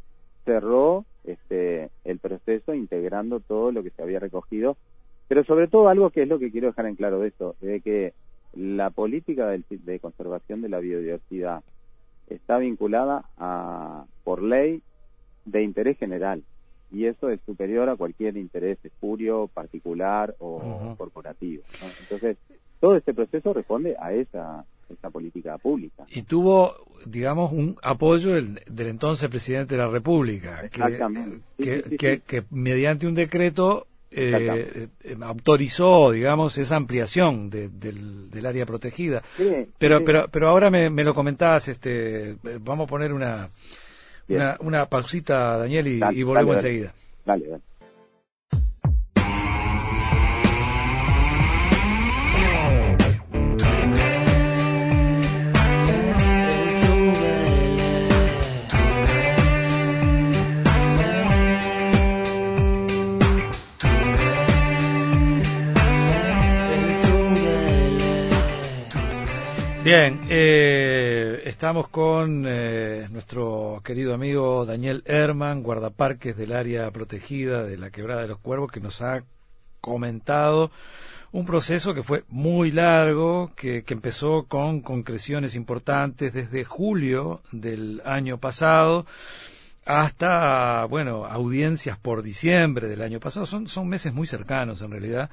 cerró 0.47 1.05
este, 1.25 1.91
el 2.05 2.19
proceso 2.19 2.73
integrando 2.73 3.41
todo 3.41 3.73
lo 3.73 3.83
que 3.83 3.91
se 3.91 4.03
había 4.03 4.21
recogido, 4.21 4.79
pero 5.29 5.45
sobre 5.45 5.69
todo 5.69 5.91
algo 5.91 6.09
que 6.09 6.23
es 6.23 6.29
lo 6.29 6.39
que 6.39 6.51
quiero 6.51 6.69
dejar 6.69 6.87
en 6.87 6.97
claro 6.97 7.21
de 7.21 7.29
esto, 7.29 7.57
de 7.61 7.83
que 7.83 8.15
la 8.55 8.89
política 8.89 9.49
de, 9.49 9.99
conservación 10.01 10.63
de 10.63 10.71
la 10.71 10.79
biodiversidad 10.79 11.63
está 12.29 12.59
vinculada 12.59 13.25
a, 13.39 14.05
por 14.25 14.43
ley 14.43 14.83
de 15.45 15.63
interés 15.63 15.99
general 15.99 16.43
y 16.91 17.07
eso 17.07 17.31
es 17.31 17.41
superior 17.47 17.89
a 17.89 17.97
cualquier 17.97 18.37
interés 18.37 18.79
espurio, 18.85 19.49
particular 19.49 20.35
o 20.39 20.95
corporativo. 20.97 21.65
Entonces, 22.01 22.37
todo 22.81 22.97
este 22.97 23.13
proceso 23.13 23.53
responde 23.53 23.97
a 23.99 24.13
esa 24.13 24.65
esta 24.89 25.11
política 25.11 25.59
pública. 25.59 26.05
Y 26.09 26.23
tuvo, 26.23 26.75
digamos, 27.05 27.53
un 27.53 27.77
apoyo 27.83 28.35
del, 28.35 28.61
entonces 28.79 29.29
presidente 29.29 29.75
de 29.75 29.83
la 29.83 29.89
República, 29.89 30.69
que, 30.69 32.23
que, 32.25 32.45
mediante 32.51 33.07
un 33.07 33.15
decreto 33.15 33.87
eh, 34.11 34.89
eh, 35.03 35.17
autorizó, 35.23 36.11
digamos, 36.11 36.57
esa 36.59 36.77
ampliación 36.77 37.51
del, 37.51 38.47
área 38.47 38.67
protegida. 38.67 39.23
pero, 39.79 40.03
pero, 40.05 40.29
pero 40.29 40.49
ahora 40.49 40.71
me, 40.71 40.91
lo 40.91 41.15
comentabas, 41.15 41.69
este, 41.69 42.37
vamos 42.61 42.87
a 42.87 42.91
poner 42.91 43.13
una, 43.13 43.51
una, 44.29 44.57
una, 44.61 44.87
pausita, 44.87 45.59
Daniel, 45.59 45.87
y, 45.87 46.23
volvemos 46.23 46.57
enseguida. 46.57 46.95
Dale, 47.25 47.61
Bien, 69.87 70.19
eh, 70.29 71.43
estamos 71.45 71.87
con 71.87 72.45
eh, 72.45 73.07
nuestro 73.13 73.83
querido 73.85 74.15
amigo 74.15 74.67
Daniel 74.67 75.05
Herman, 75.07 75.63
guardaparques 75.63 76.37
del 76.37 76.51
área 76.51 76.91
protegida 76.91 77.63
de 77.63 77.77
la 77.77 77.91
Quebrada 77.91 78.23
de 78.23 78.27
los 78.27 78.41
Cuervos, 78.41 78.73
que 78.73 78.81
nos 78.81 79.01
ha 79.01 79.23
comentado 79.81 80.73
un 81.31 81.47
proceso 81.47 81.95
que 81.95 82.03
fue 82.03 82.25
muy 82.27 82.73
largo, 82.73 83.53
que, 83.55 83.85
que 83.85 83.95
empezó 83.95 84.47
con 84.49 84.81
concreciones 84.81 85.55
importantes 85.55 86.33
desde 86.33 86.65
julio 86.65 87.43
del 87.53 88.03
año 88.05 88.39
pasado 88.39 89.07
hasta, 89.85 90.85
bueno, 90.87 91.27
audiencias 91.27 91.97
por 91.97 92.25
diciembre 92.25 92.89
del 92.89 93.03
año 93.03 93.21
pasado. 93.21 93.47
Son, 93.47 93.69
son 93.69 93.87
meses 93.87 94.13
muy 94.13 94.27
cercanos 94.27 94.83
en 94.83 94.91
realidad 94.91 95.31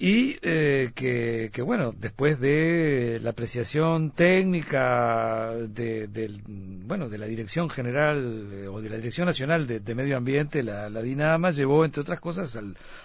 y 0.00 0.36
eh, 0.42 0.92
que, 0.94 1.50
que, 1.52 1.60
bueno, 1.60 1.92
después 1.98 2.38
de 2.38 3.18
la 3.20 3.30
apreciación 3.30 4.12
técnica 4.12 5.52
de, 5.54 6.40
bueno, 6.86 7.08
de 7.08 7.18
la 7.18 7.26
Dirección 7.26 7.68
General 7.68 8.48
eh, 8.52 8.68
o 8.68 8.80
de 8.80 8.90
la 8.90 8.96
Dirección 8.96 9.26
Nacional 9.26 9.66
de, 9.66 9.94
Medio 9.96 10.16
Ambiente, 10.16 10.62
la, 10.62 10.88
la, 10.88 11.02
DINAMA 11.02 11.50
llevó, 11.50 11.84
entre 11.84 12.02
otras 12.02 12.20
cosas, 12.20 12.56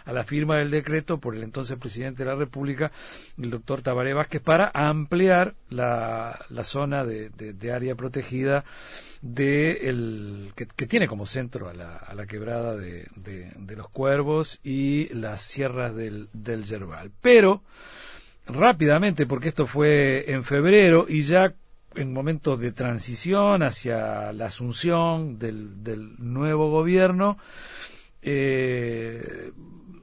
a 0.05 0.13
la 0.13 0.23
firma 0.23 0.57
del 0.57 0.69
decreto 0.69 1.17
por 1.17 1.35
el 1.35 1.41
entonces 1.41 1.79
presidente 1.79 2.23
de 2.23 2.29
la 2.29 2.35
República, 2.35 2.91
el 3.41 3.49
doctor 3.49 3.81
Tabaré 3.81 4.13
Vázquez, 4.13 4.43
para 4.43 4.69
ampliar 4.71 5.55
la, 5.69 6.45
la 6.49 6.63
zona 6.63 7.03
de, 7.03 7.31
área 7.73 7.95
protegida 7.95 8.65
de 9.23 9.87
el, 9.89 10.51
que, 10.53 10.65
tiene 10.85 11.07
como 11.07 11.25
centro 11.25 11.69
a 11.69 11.73
la, 11.73 11.95
a 11.95 12.13
la 12.13 12.25
quebrada 12.25 12.75
de, 12.75 13.07
los 13.69 13.89
cuervos 13.89 14.59
y 14.63 15.07
las 15.13 15.41
sierras 15.41 15.95
del, 15.95 16.27
del 16.33 16.65
pero, 17.21 17.63
rápidamente, 18.45 19.25
porque 19.25 19.49
esto 19.49 19.65
fue 19.65 20.29
en 20.29 20.43
febrero 20.43 21.05
y 21.07 21.23
ya 21.23 21.53
en 21.95 22.11
momentos 22.11 22.59
de 22.59 22.73
transición 22.73 23.63
hacia 23.63 24.33
la 24.33 24.47
asunción 24.47 25.39
del, 25.39 25.81
del 25.83 26.15
nuevo 26.17 26.69
gobierno, 26.69 27.37
eh, 28.21 29.51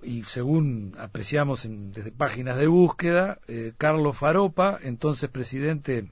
y 0.03 0.23
según 0.23 0.95
apreciamos 0.99 1.67
en, 1.67 1.93
desde 1.93 2.11
páginas 2.11 2.57
de 2.57 2.69
búsqueda, 2.69 3.39
eh, 3.49 3.75
Carlos 3.77 4.17
Faropa, 4.17 4.79
entonces 4.83 5.29
presidente 5.29 6.07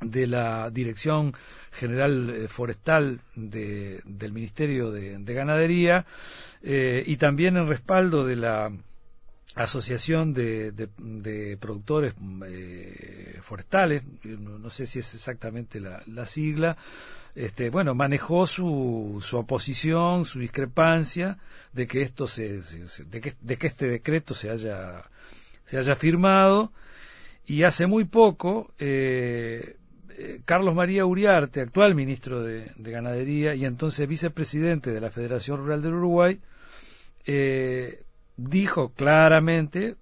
de 0.00 0.26
la 0.28 0.70
Dirección 0.70 1.34
General 1.72 2.30
eh, 2.30 2.48
Forestal 2.48 3.20
del 3.34 4.32
Ministerio 4.32 4.90
de, 4.90 5.34
Ganadería, 5.34 6.06
y 6.62 7.16
también 7.16 7.56
en 7.56 7.68
respaldo 7.68 8.26
de 8.26 8.36
la 8.36 8.72
asociación 9.54 10.32
de, 10.32 10.72
de, 10.72 11.56
productores 11.56 12.14
eh, 12.46 13.38
forestales, 13.42 14.02
no, 14.24 14.70
sé 14.70 14.86
si 14.86 15.00
es 15.00 15.14
exactamente 15.14 15.80
la, 15.80 16.02
la, 16.06 16.26
sigla, 16.26 16.76
este, 17.34 17.70
bueno, 17.70 17.94
manejó 17.94 18.46
su, 18.46 19.18
su 19.22 19.36
oposición, 19.36 20.24
su 20.24 20.38
discrepancia 20.38 21.38
de 21.72 21.86
que 21.86 22.02
esto 22.02 22.26
se, 22.26 22.60
de, 23.06 23.20
que, 23.20 23.34
de 23.40 23.58
este 23.60 23.88
decreto 23.88 24.34
se 24.34 24.50
haya, 24.50 25.02
se 25.64 25.78
haya 25.78 25.96
firmado 25.96 26.72
y 27.46 27.62
hace 27.62 27.86
muy 27.86 28.04
poco 28.04 28.72
eh, 28.78 29.76
eh, 30.20 30.40
Carlos 30.44 30.74
María 30.74 31.06
Uriarte, 31.06 31.60
actual 31.60 31.94
ministro 31.94 32.42
de, 32.42 32.72
de, 32.76 32.90
Ganadería 32.90 33.54
y 33.54 33.64
entonces 33.64 34.08
vicepresidente 34.08 34.90
de 34.90 35.00
la 35.00 35.12
Federación 35.12 35.58
Rural 35.58 35.80
del 35.80 35.94
Uruguay, 35.94 36.40
eh, 37.24 38.02
dijo 38.36 38.88
claramente, 38.94 39.94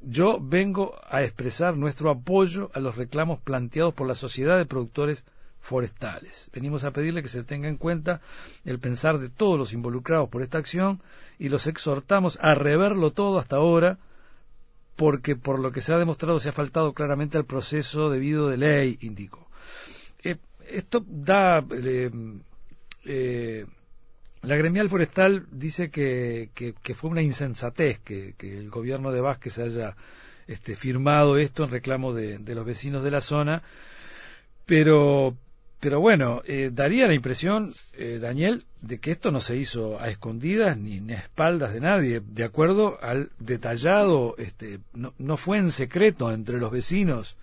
yo 0.00 0.38
vengo 0.40 0.94
a 1.10 1.24
expresar 1.24 1.76
nuestro 1.76 2.10
apoyo 2.10 2.70
a 2.74 2.80
los 2.80 2.94
reclamos 2.96 3.40
planteados 3.40 3.92
por 3.92 4.06
la 4.06 4.14
Sociedad 4.14 4.56
de 4.56 4.66
Productores 4.66 5.24
Forestales. 5.58 6.48
Venimos 6.52 6.84
a 6.84 6.92
pedirle 6.92 7.22
que 7.22 7.28
se 7.28 7.42
tenga 7.42 7.68
en 7.68 7.76
cuenta 7.76 8.20
el 8.64 8.78
pensar 8.78 9.18
de 9.18 9.30
todos 9.30 9.58
los 9.58 9.72
involucrados 9.72 10.28
por 10.28 10.42
esta 10.42 10.58
acción 10.58 11.02
y 11.40 11.48
los 11.48 11.66
exhortamos 11.66 12.38
a 12.40 12.54
reverlo 12.54 13.10
todo 13.10 13.40
hasta 13.40 13.56
ahora 13.56 13.98
porque 14.94 15.34
por 15.34 15.58
lo 15.58 15.72
que 15.72 15.80
se 15.80 15.92
ha 15.92 15.98
demostrado 15.98 16.38
se 16.38 16.50
ha 16.50 16.52
faltado 16.52 16.92
claramente 16.92 17.36
al 17.36 17.46
proceso 17.46 18.10
debido 18.10 18.48
de 18.48 18.58
ley, 18.58 18.98
indicó. 19.00 19.45
Eh, 20.22 20.36
esto 20.68 21.04
da 21.06 21.64
eh, 21.70 22.10
eh, 23.04 23.66
la 24.46 24.56
gremial 24.56 24.88
forestal 24.88 25.46
dice 25.50 25.90
que, 25.90 26.50
que, 26.54 26.94
fue 26.94 27.10
una 27.10 27.22
insensatez 27.22 27.98
que, 27.98 28.34
el 28.38 28.70
gobierno 28.70 29.10
de 29.10 29.20
Vázquez 29.20 29.58
haya 29.58 29.96
este, 30.46 30.76
firmado 30.76 31.36
esto 31.36 31.64
en 31.64 31.70
reclamo 31.70 32.12
de, 32.12 32.38
los 32.38 32.64
vecinos 32.64 33.02
de 33.02 33.10
la 33.10 33.20
zona, 33.20 33.64
pero, 34.64 35.36
pero 35.80 35.98
bueno, 35.98 36.42
eh, 36.44 36.70
daría 36.72 37.08
la 37.08 37.14
impresión, 37.14 37.74
eh, 37.94 38.18
Daniel, 38.20 38.62
de 38.82 39.00
que 39.00 39.10
esto 39.10 39.32
no 39.32 39.40
se 39.40 39.56
hizo 39.56 40.00
a 40.00 40.10
escondidas 40.10 40.78
ni, 40.78 41.00
ni, 41.00 41.14
a 41.14 41.18
espaldas 41.18 41.72
de 41.72 41.80
nadie, 41.80 42.22
de 42.24 42.44
acuerdo 42.44 42.98
al 43.02 43.30
detallado, 43.40 44.36
este, 44.38 44.78
no, 44.94 45.12
no 45.18 45.36
fue 45.36 45.58
en 45.58 45.72
secreto 45.72 46.30
entre 46.30 46.58
los 46.58 46.70
vecinos 46.70 47.36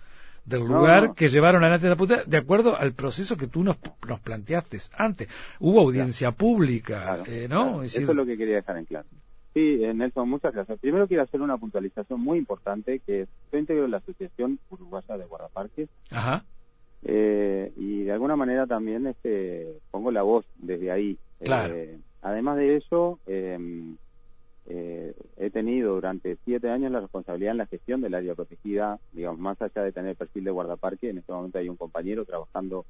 del 0.44 0.60
lugar 0.60 1.14
que 1.14 1.28
llevaron 1.28 1.62
adelante 1.62 1.88
la 1.88 1.96
puta, 1.96 2.24
de 2.24 2.36
acuerdo 2.36 2.76
al 2.76 2.92
proceso 2.92 3.36
que 3.36 3.46
tú 3.46 3.62
nos, 3.62 3.78
nos 4.06 4.20
planteaste 4.20 4.78
antes. 4.96 5.28
Hubo 5.60 5.80
audiencia 5.80 6.32
pública, 6.32 7.22
eh, 7.26 7.46
¿no? 7.48 7.82
Eso 7.82 8.00
es 8.00 8.08
lo 8.08 8.26
que 8.26 8.36
quería 8.36 8.56
dejar 8.56 8.78
en 8.78 8.84
claro. 8.84 9.06
Sí, 9.54 9.84
eh, 9.84 9.94
Nelson, 9.94 10.28
muchas 10.28 10.52
gracias. 10.52 10.80
Primero 10.80 11.06
quiero 11.06 11.22
hacer 11.22 11.40
una 11.40 11.56
puntualización 11.56 12.20
muy 12.20 12.38
importante, 12.38 12.98
que 13.06 13.22
es, 13.22 13.28
yo 13.52 13.58
integro 13.58 13.86
la 13.86 13.98
Asociación 13.98 14.58
Uruguaya 14.68 15.16
de 15.16 15.26
Guardaparques. 15.26 15.88
Ajá. 16.10 16.44
Eh, 17.04 17.72
y 17.76 18.02
de 18.02 18.12
alguna 18.12 18.34
manera 18.34 18.66
también 18.66 19.06
este, 19.06 19.78
pongo 19.90 20.10
la 20.10 20.22
voz 20.22 20.44
desde 20.56 20.90
ahí. 20.90 21.18
Claro. 21.40 21.74
además 22.22 22.56
de 22.56 22.76
eso, 22.76 23.18
eh, 23.26 23.58
eh, 24.66 25.14
he 25.36 25.50
tenido 25.50 25.94
durante 25.94 26.36
siete 26.44 26.70
años 26.70 26.90
la 26.90 27.00
responsabilidad 27.00 27.52
en 27.52 27.58
la 27.58 27.66
gestión 27.66 28.00
del 28.00 28.14
área 28.14 28.34
protegida, 28.34 28.98
digamos, 29.12 29.38
más 29.38 29.60
allá 29.60 29.82
de 29.82 29.92
tener 29.92 30.16
perfil 30.16 30.44
de 30.44 30.50
guardaparque, 30.50 31.10
en 31.10 31.18
este 31.18 31.32
momento 31.32 31.58
hay 31.58 31.68
un 31.68 31.76
compañero 31.76 32.24
trabajando, 32.24 32.86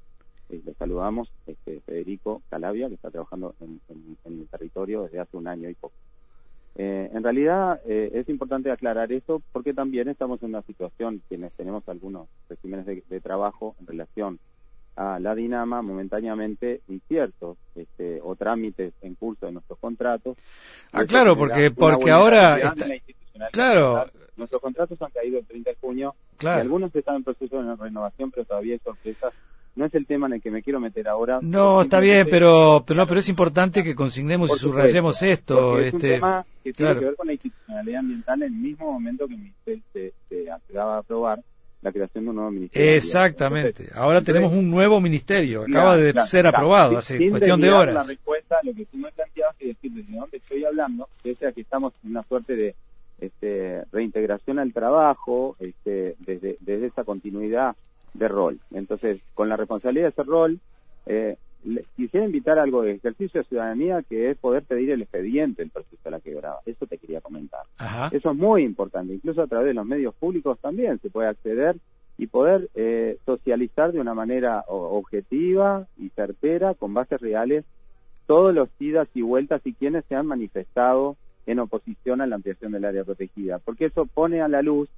eh, 0.49 0.61
le 0.63 0.73
saludamos, 0.75 1.29
este, 1.47 1.81
Federico 1.81 2.41
Calavia, 2.49 2.87
que 2.87 2.95
está 2.95 3.11
trabajando 3.11 3.55
en, 3.59 3.81
el 4.25 4.47
territorio 4.47 5.03
desde 5.03 5.19
hace 5.19 5.35
un 5.35 5.47
año 5.47 5.69
y 5.69 5.73
poco. 5.73 5.95
Eh, 6.77 7.09
en 7.13 7.23
realidad 7.23 7.81
eh, 7.85 8.11
es 8.13 8.27
importante 8.27 8.69
aclarar 8.69 9.11
eso 9.13 9.41
porque 9.53 9.73
también 9.73 10.09
estamos 10.09 10.43
en 10.43 10.49
una 10.49 10.61
situación, 10.63 11.21
quienes 11.29 11.53
tenemos 11.53 11.87
algunos 11.87 12.27
regímenes 12.49 12.85
de 12.85 13.21
trabajo 13.21 13.75
en 13.79 13.87
relación 13.87 14.39
a 14.95 15.19
la 15.19 15.35
Dinama 15.35 15.81
momentáneamente 15.81 16.81
inciertos 16.87 17.57
este, 17.75 18.19
o 18.23 18.35
trámites 18.35 18.93
en 19.01 19.15
curso 19.15 19.45
de 19.45 19.51
nuestros 19.51 19.77
contratos. 19.79 20.37
Ah, 20.91 21.05
claro, 21.05 21.37
porque 21.37 21.71
porque 21.71 22.11
ahora 22.11 22.73
claro, 23.51 24.05
nuestros 24.37 24.61
contratos 24.61 25.01
han 25.01 25.11
caído 25.11 25.39
el 25.39 25.45
30 25.45 25.69
de 25.71 25.75
junio 25.81 26.15
claro. 26.37 26.59
y 26.59 26.61
algunos 26.61 26.95
están 26.95 27.17
en 27.17 27.23
proceso 27.23 27.61
de 27.61 27.75
renovación, 27.75 28.31
pero 28.31 28.45
todavía 28.45 28.73
hay 28.73 28.79
sorpresas. 28.79 29.33
No 29.75 29.85
es 29.85 29.93
el 29.93 30.05
tema 30.05 30.27
en 30.27 30.33
el 30.33 30.41
que 30.41 30.51
me 30.51 30.63
quiero 30.63 30.79
meter 30.79 31.05
ahora. 31.09 31.39
No, 31.41 31.81
está 31.81 31.99
bien, 31.99 32.27
pero 32.29 32.85
pero 32.87 32.97
no, 32.97 33.07
pero 33.07 33.19
es 33.19 33.27
importante 33.27 33.83
que 33.83 33.93
consignemos 33.93 34.49
y 34.55 34.59
subrayemos 34.59 35.21
esto. 35.21 35.77
Es 35.79 35.93
este, 35.93 35.95
un 35.95 36.01
tema 36.01 36.45
que 36.63 36.71
tiene 36.71 36.93
que 36.97 37.05
ver 37.05 37.15
con 37.17 37.27
la 37.27 37.33
institucionalidad 37.33 37.99
ambiental 37.99 38.43
en 38.43 38.53
el 38.53 38.59
mismo 38.59 38.93
momento 38.93 39.27
que 39.27 39.35
Ministerio 39.35 39.83
se, 39.91 40.13
se 40.29 40.49
acaba 40.49 40.95
a 40.95 40.99
aprobar 40.99 41.43
la 41.85 41.91
creación 41.91 42.23
de 42.23 42.29
un 42.31 42.35
nuevo 42.37 42.51
ministerio. 42.51 42.95
Exactamente. 42.95 43.89
Ahora 43.93 44.19
tenemos 44.21 44.51
un 44.51 44.71
nuevo 44.71 44.99
ministerio. 44.99 45.65
Acaba 45.69 45.95
de 45.95 46.19
ser 46.21 46.47
aprobado 46.47 46.97
hace 46.97 47.29
cuestión 47.29 47.61
de 47.61 47.69
horas. 47.69 47.93
La 47.93 48.03
respuesta, 48.03 48.57
lo 48.63 48.73
que 48.73 48.85
tú 48.85 48.97
me 48.97 49.11
planteabas 49.11 49.55
y 49.59 49.67
decir 49.67 49.91
desde 49.91 50.17
dónde 50.17 50.37
estoy 50.37 50.65
hablando, 50.65 51.07
es 51.23 51.37
que 51.37 51.61
estamos 51.61 51.93
en 52.03 52.09
una 52.09 52.23
suerte 52.23 52.55
de 52.55 52.75
este, 53.21 53.83
reintegración 53.91 54.57
al 54.57 54.73
trabajo 54.73 55.55
este, 55.59 56.15
desde, 56.25 56.57
desde 56.59 56.87
esa 56.87 57.03
continuidad 57.03 57.75
de 58.15 58.27
rol. 58.29 58.59
Entonces, 58.73 59.21
con 59.35 59.47
la 59.47 59.55
responsabilidad 59.55 60.05
de 60.05 60.09
ese 60.09 60.23
rol, 60.23 60.59
eh, 61.05 61.37
quisiera 61.95 62.25
invitar 62.25 62.59
algo 62.59 62.83
de 62.83 62.93
ejercicio 62.93 63.41
de 63.41 63.47
ciudadanía 63.47 64.03
que 64.03 64.29
es 64.29 64.37
poder 64.37 64.63
pedir 64.63 64.91
el 64.91 65.01
expediente 65.01 65.61
del 65.61 65.71
proceso 65.71 66.01
de 66.03 66.11
la 66.11 66.19
quebrada. 66.19 66.59
Eso 66.65 66.85
te 66.85 66.97
quería 66.97 67.21
comentar. 67.21 67.61
Eso 68.11 68.31
es 68.31 68.37
muy 68.37 68.63
importante. 68.63 69.13
Incluso 69.13 69.41
a 69.41 69.47
través 69.47 69.67
de 69.67 69.73
los 69.73 69.85
medios 69.85 70.13
públicos 70.15 70.59
también 70.59 70.99
se 70.99 71.09
puede 71.09 71.29
acceder 71.29 71.75
y 72.17 72.27
poder 72.27 72.69
eh, 72.75 73.17
socializar 73.25 73.91
de 73.91 73.99
una 73.99 74.13
manera 74.13 74.63
objetiva 74.67 75.87
y 75.97 76.09
certera, 76.09 76.73
con 76.75 76.93
bases 76.93 77.19
reales, 77.19 77.65
todos 78.25 78.53
los 78.53 78.69
idas 78.79 79.07
y 79.13 79.21
vueltas 79.21 79.61
y 79.65 79.73
quienes 79.73 80.05
se 80.05 80.15
han 80.15 80.25
manifestado 80.25 81.17
en 81.45 81.59
oposición 81.59 82.21
a 82.21 82.27
la 82.27 82.35
ampliación 82.35 82.71
del 82.71 82.85
área 82.85 83.03
protegida. 83.03 83.59
Porque 83.59 83.85
eso 83.85 84.05
pone 84.05 84.41
a 84.41 84.47
la 84.47 84.61
luz 84.61 84.89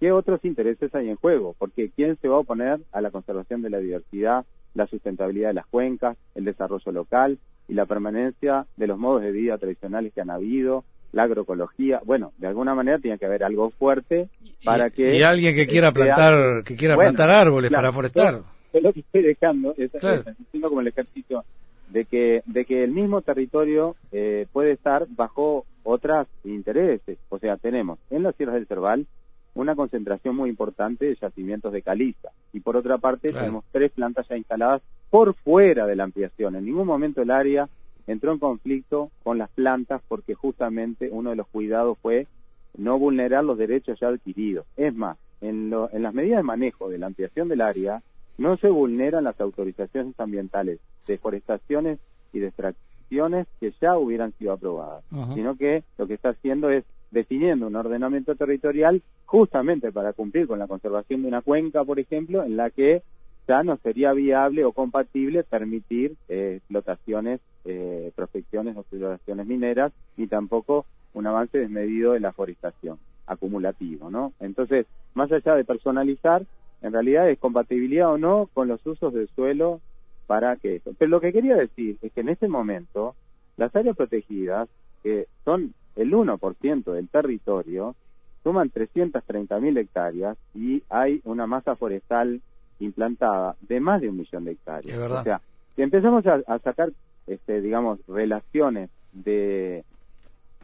qué 0.00 0.12
otros 0.12 0.44
intereses 0.44 0.94
hay 0.94 1.10
en 1.10 1.16
juego. 1.16 1.54
Porque 1.58 1.90
quién 1.94 2.16
se 2.16 2.28
va 2.28 2.36
a 2.36 2.40
oponer 2.40 2.80
a 2.90 3.00
la 3.00 3.10
conservación 3.10 3.62
de 3.62 3.70
la 3.70 3.78
diversidad 3.78 4.44
la 4.74 4.86
sustentabilidad 4.86 5.48
de 5.48 5.54
las 5.54 5.66
cuencas, 5.66 6.16
el 6.34 6.44
desarrollo 6.44 6.92
local 6.92 7.38
y 7.68 7.74
la 7.74 7.86
permanencia 7.86 8.66
de 8.76 8.86
los 8.86 8.98
modos 8.98 9.22
de 9.22 9.32
vida 9.32 9.58
tradicionales 9.58 10.12
que 10.12 10.20
han 10.20 10.30
habido, 10.30 10.84
la 11.12 11.24
agroecología. 11.24 12.00
Bueno, 12.04 12.32
de 12.38 12.46
alguna 12.46 12.74
manera 12.74 12.98
tiene 12.98 13.18
que 13.18 13.26
haber 13.26 13.44
algo 13.44 13.70
fuerte 13.70 14.28
para 14.64 14.90
que 14.90 15.16
y 15.16 15.22
alguien 15.22 15.54
que 15.54 15.66
quiera 15.66 15.92
plantar 15.92 16.64
que 16.64 16.74
quiera 16.74 16.96
plantar 16.96 17.30
árboles 17.30 17.70
para 17.70 17.92
forestar. 17.92 18.42
Es 18.72 18.82
lo 18.82 18.92
que 18.92 19.00
estoy 19.00 19.22
dejando, 19.22 19.74
es, 19.76 19.90
haciendo 19.94 20.68
como 20.68 20.80
el 20.80 20.88
ejercicio 20.88 21.44
de 21.90 22.06
que 22.06 22.42
de 22.46 22.64
que 22.64 22.82
el 22.82 22.90
mismo 22.90 23.20
territorio 23.20 23.96
eh, 24.10 24.46
puede 24.52 24.72
estar 24.72 25.06
bajo 25.10 25.66
otros 25.82 26.26
intereses. 26.44 27.18
O 27.28 27.38
sea, 27.38 27.56
tenemos 27.58 27.98
en 28.10 28.22
las 28.22 28.34
sierras 28.36 28.54
del 28.54 28.66
Cerval 28.66 29.06
una 29.54 29.74
concentración 29.74 30.36
muy 30.36 30.48
importante 30.50 31.06
de 31.06 31.16
yacimientos 31.16 31.72
de 31.72 31.82
caliza. 31.82 32.30
Y 32.52 32.60
por 32.60 32.76
otra 32.76 32.98
parte, 32.98 33.32
tenemos 33.32 33.64
tres 33.70 33.92
plantas 33.92 34.26
ya 34.28 34.36
instaladas 34.36 34.82
por 35.10 35.34
fuera 35.34 35.86
de 35.86 35.96
la 35.96 36.04
ampliación. 36.04 36.56
En 36.56 36.64
ningún 36.64 36.86
momento 36.86 37.22
el 37.22 37.30
área 37.30 37.68
entró 38.06 38.32
en 38.32 38.38
conflicto 38.38 39.10
con 39.22 39.38
las 39.38 39.50
plantas 39.50 40.00
porque 40.08 40.34
justamente 40.34 41.08
uno 41.10 41.30
de 41.30 41.36
los 41.36 41.46
cuidados 41.48 41.98
fue 42.00 42.26
no 42.76 42.98
vulnerar 42.98 43.44
los 43.44 43.58
derechos 43.58 44.00
ya 44.00 44.08
adquiridos. 44.08 44.66
Es 44.76 44.94
más, 44.94 45.18
en, 45.40 45.72
en 45.92 46.02
las 46.02 46.14
medidas 46.14 46.38
de 46.38 46.44
manejo 46.44 46.88
de 46.88 46.98
la 46.98 47.06
ampliación 47.06 47.48
del 47.48 47.60
área, 47.60 48.02
no 48.38 48.56
se 48.56 48.68
vulneran 48.68 49.24
las 49.24 49.40
autorizaciones 49.40 50.18
ambientales, 50.18 50.80
deforestaciones 51.06 51.98
y 52.32 52.42
extracciones 52.42 53.46
que 53.60 53.72
ya 53.80 53.98
hubieran 53.98 54.32
sido 54.38 54.52
aprobadas, 54.52 55.04
sino 55.34 55.56
que 55.56 55.84
lo 55.98 56.06
que 56.06 56.14
está 56.14 56.30
haciendo 56.30 56.70
es 56.70 56.84
definiendo 57.12 57.66
un 57.68 57.76
ordenamiento 57.76 58.34
territorial 58.34 59.02
justamente 59.26 59.92
para 59.92 60.12
cumplir 60.12 60.48
con 60.48 60.58
la 60.58 60.66
conservación 60.66 61.22
de 61.22 61.28
una 61.28 61.42
cuenca, 61.42 61.84
por 61.84 62.00
ejemplo, 62.00 62.42
en 62.42 62.56
la 62.56 62.70
que 62.70 63.02
ya 63.46 63.62
no 63.62 63.76
sería 63.76 64.12
viable 64.12 64.64
o 64.64 64.72
compatible 64.72 65.44
permitir 65.44 66.16
eh, 66.28 66.54
explotaciones, 66.56 67.40
eh, 67.64 68.10
prospecciones 68.16 68.76
o 68.76 68.80
explotaciones 68.80 69.46
mineras, 69.46 69.92
ni 70.16 70.26
tampoco 70.26 70.86
un 71.12 71.26
avance 71.26 71.58
desmedido 71.58 72.12
de 72.12 72.20
la 72.20 72.32
forestación 72.32 72.98
acumulativo, 73.26 74.10
¿no? 74.10 74.32
Entonces, 74.40 74.86
más 75.14 75.30
allá 75.30 75.54
de 75.54 75.64
personalizar, 75.64 76.44
en 76.80 76.92
realidad 76.92 77.28
es 77.28 77.38
compatibilidad 77.38 78.12
o 78.12 78.18
no 78.18 78.48
con 78.54 78.68
los 78.68 78.84
usos 78.86 79.12
del 79.12 79.28
suelo 79.28 79.80
para 80.26 80.56
que 80.56 80.76
eso. 80.76 80.92
Pero 80.98 81.10
lo 81.10 81.20
que 81.20 81.32
quería 81.32 81.56
decir 81.56 81.98
es 82.00 82.12
que 82.12 82.22
en 82.22 82.30
este 82.30 82.48
momento 82.48 83.14
las 83.56 83.74
áreas 83.76 83.96
protegidas, 83.96 84.68
que 85.02 85.26
son 85.44 85.74
el 86.12 86.18
1% 86.18 86.92
del 86.92 87.08
territorio, 87.08 87.94
suman 88.42 88.70
330.000 88.70 89.78
hectáreas 89.78 90.36
y 90.54 90.82
hay 90.90 91.20
una 91.24 91.46
masa 91.46 91.76
forestal 91.76 92.40
implantada 92.80 93.56
de 93.60 93.80
más 93.80 94.00
de 94.00 94.08
un 94.08 94.18
millón 94.18 94.44
de 94.44 94.52
hectáreas. 94.52 94.98
O 94.98 95.22
sea, 95.22 95.40
si 95.76 95.82
empezamos 95.82 96.24
a, 96.26 96.58
sacar, 96.58 96.90
este, 97.26 97.60
digamos, 97.60 98.00
relaciones 98.08 98.90
de, 99.12 99.84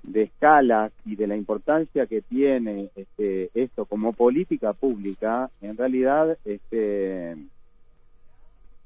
de 0.02 0.22
escalas 0.22 0.92
y 1.06 1.16
de 1.16 1.26
la 1.26 1.36
importancia 1.36 2.06
que 2.06 2.20
tiene 2.20 2.90
este, 2.96 3.50
esto 3.54 3.86
como 3.86 4.12
política 4.12 4.72
pública, 4.72 5.50
en 5.62 5.76
realidad, 5.76 6.36
este, 6.44 7.36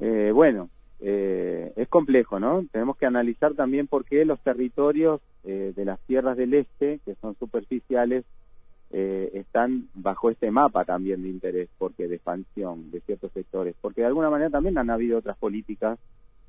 eh, 0.00 0.30
bueno, 0.32 0.68
eh, 1.04 1.72
es 1.74 1.88
complejo, 1.88 2.38
¿no? 2.38 2.64
Tenemos 2.70 2.96
que 2.96 3.06
analizar 3.06 3.54
también 3.54 3.88
por 3.88 4.04
qué 4.04 4.24
los 4.24 4.40
territorios 4.40 5.20
eh, 5.44 5.72
de 5.74 5.84
las 5.84 5.98
tierras 6.00 6.36
del 6.36 6.54
este, 6.54 7.00
que 7.04 7.16
son 7.16 7.36
superficiales, 7.38 8.24
eh, 8.92 9.30
están 9.34 9.88
bajo 9.94 10.30
este 10.30 10.50
mapa 10.50 10.84
también 10.84 11.22
de 11.22 11.28
interés, 11.28 11.68
porque 11.78 12.06
de 12.06 12.16
expansión 12.16 12.90
de 12.92 13.00
ciertos 13.00 13.32
sectores, 13.32 13.74
porque 13.80 14.02
de 14.02 14.06
alguna 14.06 14.30
manera 14.30 14.50
también 14.50 14.78
han 14.78 14.90
habido 14.90 15.18
otras 15.18 15.36
políticas 15.38 15.98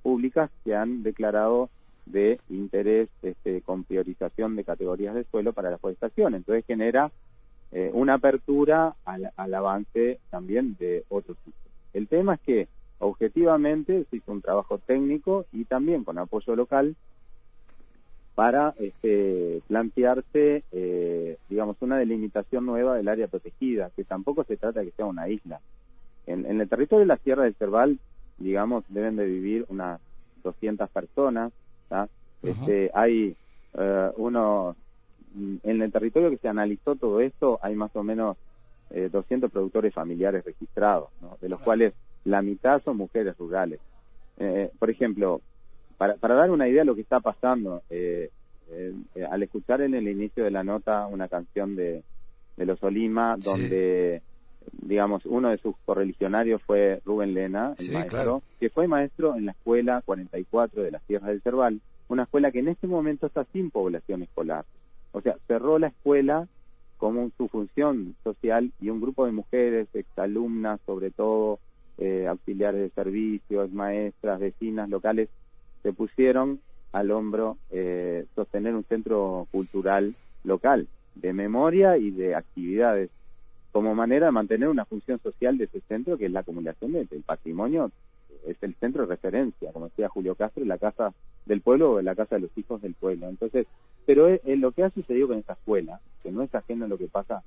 públicas 0.04 0.52
que 0.64 0.76
han 0.76 1.02
declarado 1.02 1.70
de 2.06 2.40
interés 2.50 3.10
este, 3.24 3.62
con 3.62 3.86
priorización 3.86 4.56
de 4.56 4.66
categorías 4.66 5.16
de 5.16 5.24
suelo 5.24 5.54
para 5.54 5.72
la 5.72 5.78
forestación. 5.80 6.36
Entonces 6.36 6.66
genera 6.68 7.12
eh, 7.72 7.90
una 7.94 8.16
apertura 8.16 8.94
al, 9.06 9.32
al, 9.36 9.54
avance 9.56 10.20
también 10.30 10.76
de 10.80 11.06
otros 11.10 11.38
usos. 11.48 11.72
El 11.94 12.08
tema 12.08 12.36
es 12.36 12.42
que 12.42 12.68
objetivamente 13.04 14.06
se 14.10 14.18
hizo 14.18 14.32
un 14.32 14.42
trabajo 14.42 14.78
técnico 14.80 15.46
y 15.52 15.66
también 15.66 16.04
con 16.04 16.18
apoyo 16.18 16.56
local 16.56 16.96
para 18.36 18.74
este, 18.80 19.62
plantearse, 19.68 20.64
eh, 20.72 21.38
digamos, 21.50 21.78
una 21.82 21.98
delimitación 21.98 22.66
nueva 22.66 22.96
del 22.96 23.08
área 23.08 23.28
protegida, 23.28 23.92
que 23.96 24.04
tampoco 24.04 24.44
se 24.44 24.58
trata 24.58 24.80
de 24.80 24.88
que 24.88 24.96
sea 24.96 25.06
una 25.06 25.30
isla. 25.30 25.60
En, 26.26 26.46
el 26.46 26.70
territorio 26.70 27.02
de 27.02 27.08
la 27.08 27.18
Sierra 27.18 27.44
del 27.44 27.54
Cerval, 27.56 28.00
digamos, 28.40 28.86
deben 28.88 29.18
de 29.18 29.26
vivir 29.26 29.66
unas 29.70 30.00
200 30.44 30.90
personas. 30.90 31.52
este, 32.42 32.90
hay 32.94 33.36
eh, 33.76 34.12
unos, 34.18 34.76
en 35.36 35.82
el 35.82 35.92
territorio 35.92 36.32
que 36.32 36.38
se 36.38 36.48
analizó 36.48 36.96
todo 36.96 37.22
esto, 37.22 37.60
hay 37.62 37.76
más 37.76 37.96
o 37.96 38.04
menos 38.04 38.38
eh, 38.90 39.10
200 39.12 39.52
productores 39.52 39.94
familiares 39.94 40.44
registrados, 40.44 41.10
de 41.40 41.50
los 41.50 41.60
cuales 41.60 41.94
la 42.26 42.42
mitad 42.42 42.82
son 42.84 42.98
mujeres 42.98 43.38
rurales. 43.38 43.80
Eh, 44.38 44.72
por 44.80 44.90
ejemplo, 44.90 45.42
para, 45.98 46.16
para 46.16 46.36
dar 46.36 46.52
una 46.52 46.68
idea 46.68 46.82
de 46.82 46.86
lo 46.86 46.96
que 46.96 47.02
está 47.02 47.20
pasando, 47.20 47.82
eh, 47.90 48.30
eh, 48.72 48.94
al 49.30 49.44
escuchar 49.44 49.82
en 49.82 49.94
el 49.94 50.08
inicio 50.08 50.44
de 50.44 50.52
la 50.52 50.64
nota 50.64 51.06
una 51.08 51.28
canción 51.28 51.76
de, 51.76 52.04
de 52.58 52.66
Los 52.66 52.82
Olima, 52.84 53.36
donde, 53.38 54.22
digamos, 54.72 55.26
uno 55.26 55.50
de 55.50 55.58
sus 55.58 55.76
correligionarios 55.86 56.62
fue 56.64 57.02
Rubén 57.06 57.34
Lena, 57.34 57.74
el 57.78 57.92
maestro, 57.92 58.42
que 58.60 58.70
fue 58.70 58.88
maestro 58.88 59.36
en 59.36 59.46
la 59.46 59.52
escuela 59.52 60.02
44 60.06 60.82
de 60.82 60.92
las 60.92 61.04
Tierras 61.04 61.30
del 61.30 61.42
Cerval, 61.42 61.82
una 62.08 62.24
escuela 62.24 62.52
que 62.52 62.60
en 62.60 62.70
este 62.70 62.88
momento 62.88 63.28
está 63.28 63.46
sin 63.52 63.70
población 63.70 64.24
escolar. 64.24 64.66
O 65.12 65.22
sea, 65.22 65.36
cerró 65.48 65.78
la 65.78 65.88
escuela 65.88 66.48
como 66.98 67.30
su 67.38 67.48
función 67.50 68.16
social 68.24 68.72
y 68.80 68.90
un 68.90 69.02
grupo 69.02 69.26
de 69.26 69.32
mujeres, 69.32 69.88
exalumnas 69.94 70.80
sobre 70.86 71.12
todo, 71.12 71.60
eh, 71.98 72.28
auxiliares 72.28 72.82
de 72.82 72.90
servicios, 72.90 73.72
maestras, 73.72 74.40
vecinas 74.40 74.90
locales, 74.90 75.30
se 75.84 75.94
pusieron 75.94 76.60
al 76.92 77.12
hombro 77.12 77.58
eh, 77.72 78.26
sostener 78.36 78.74
un 78.76 78.84
centro 78.86 79.48
cultural 79.52 80.16
local 80.44 80.88
de 81.16 81.34
memoria 81.34 81.98
y 81.98 82.12
de 82.12 82.36
actividades 82.36 83.10
como 83.72 83.96
manera 83.96 84.28
de 84.28 84.32
mantener 84.32 84.70
una 84.70 84.86
función 84.86 85.20
social 85.20 85.58
de 85.58 85.66
ese 85.66 85.82
centro 85.82 86.18
que 86.18 86.28
es 86.28 86.32
la 86.32 86.42
acumulación 86.42 86.94
del, 86.94 87.08
patrimonio 87.26 87.92
es 88.46 88.58
el 88.62 88.76
centro 88.76 89.04
de 89.04 89.10
referencia 89.10 89.72
como 89.72 89.90
decía 89.90 90.10
Julio 90.10 90.36
Castro 90.36 90.64
la 90.66 90.78
casa 90.78 91.14
del 91.46 91.62
pueblo 91.62 91.94
o 91.94 92.02
la 92.02 92.16
casa 92.16 92.36
de 92.36 92.42
los 92.42 92.58
hijos 92.58 92.82
del 92.82 92.94
pueblo. 92.94 93.28
Entonces 93.28 93.68
pero 94.06 94.28
es, 94.28 94.42
lo 94.46 94.72
que 94.72 94.84
ha 94.84 94.90
sucedido 94.92 95.28
con 95.30 95.40
esta 95.40 95.54
escuela 95.54 96.00
que 96.22 96.32
no 96.32 96.44
es 96.44 96.54
ajeno 96.54 96.86
a 96.86 96.88
lo 96.88 96.98
que 96.98 97.08
pasa 97.08 97.44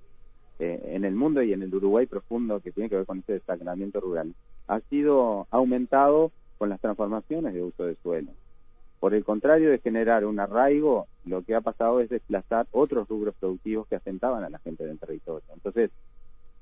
eh, 0.58 0.80
en 0.92 1.04
el 1.04 1.14
mundo 1.14 1.42
y 1.42 1.52
en 1.52 1.62
el 1.62 1.74
Uruguay 1.74 2.06
profundo 2.06 2.60
que 2.60 2.72
tiene 2.72 2.88
que 2.88 2.96
ver 2.96 3.06
con 3.06 3.18
este 3.18 3.34
destacamiento 3.34 4.00
rural 4.00 4.34
ha 4.68 4.80
sido 4.80 5.46
aumentado 5.50 6.32
con 6.58 6.68
las 6.68 6.80
transformaciones 6.80 7.54
de 7.54 7.62
uso 7.62 7.84
de 7.84 7.96
suelo 8.02 8.32
por 9.00 9.14
el 9.14 9.24
contrario 9.24 9.70
de 9.70 9.78
generar 9.78 10.24
un 10.24 10.40
arraigo, 10.40 11.06
lo 11.24 11.42
que 11.42 11.54
ha 11.54 11.60
pasado 11.60 12.00
es 12.00 12.08
desplazar 12.08 12.66
otros 12.72 13.08
rubros 13.08 13.34
productivos 13.38 13.86
que 13.86 13.96
asentaban 13.96 14.42
a 14.44 14.50
la 14.50 14.58
gente 14.58 14.84
del 14.84 14.98
territorio. 14.98 15.46
Entonces, 15.54 15.90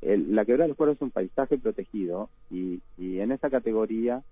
la 0.02 0.44
quebrada 0.44 0.66
del 0.66 0.76
Fuero 0.76 0.92
es 0.92 1.00
un 1.00 1.10
paisaje 1.10 1.58
protegido 1.58 2.28
y, 2.50 2.82
en 2.98 3.32
esa 3.32 3.50
categoría 3.50 4.22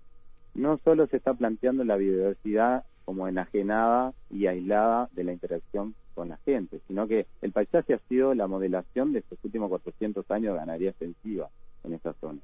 no 0.53 0.77
solo 0.83 1.07
se 1.07 1.17
está 1.17 1.33
planteando 1.33 1.83
la 1.83 1.95
biodiversidad 1.95 2.83
como 3.05 3.27
enajenada 3.27 4.13
y 4.29 4.47
aislada 4.47 5.09
de 5.13 5.23
la 5.23 5.33
interacción 5.33 5.95
con 6.13 6.29
la 6.29 6.37
gente, 6.37 6.79
sino 6.87 7.07
que 7.07 7.25
el 7.41 7.51
paisaje 7.51 7.93
ha 7.93 7.99
sido 8.07 8.33
la 8.33 8.47
modelación 8.47 9.13
de 9.13 9.19
estos 9.19 9.39
últimos 9.43 9.69
400 9.69 10.29
años 10.31 10.53
de 10.53 10.59
ganadería 10.59 10.89
extensiva 10.91 11.49
en 11.83 11.93
esa 11.93 12.13
zona. 12.13 12.39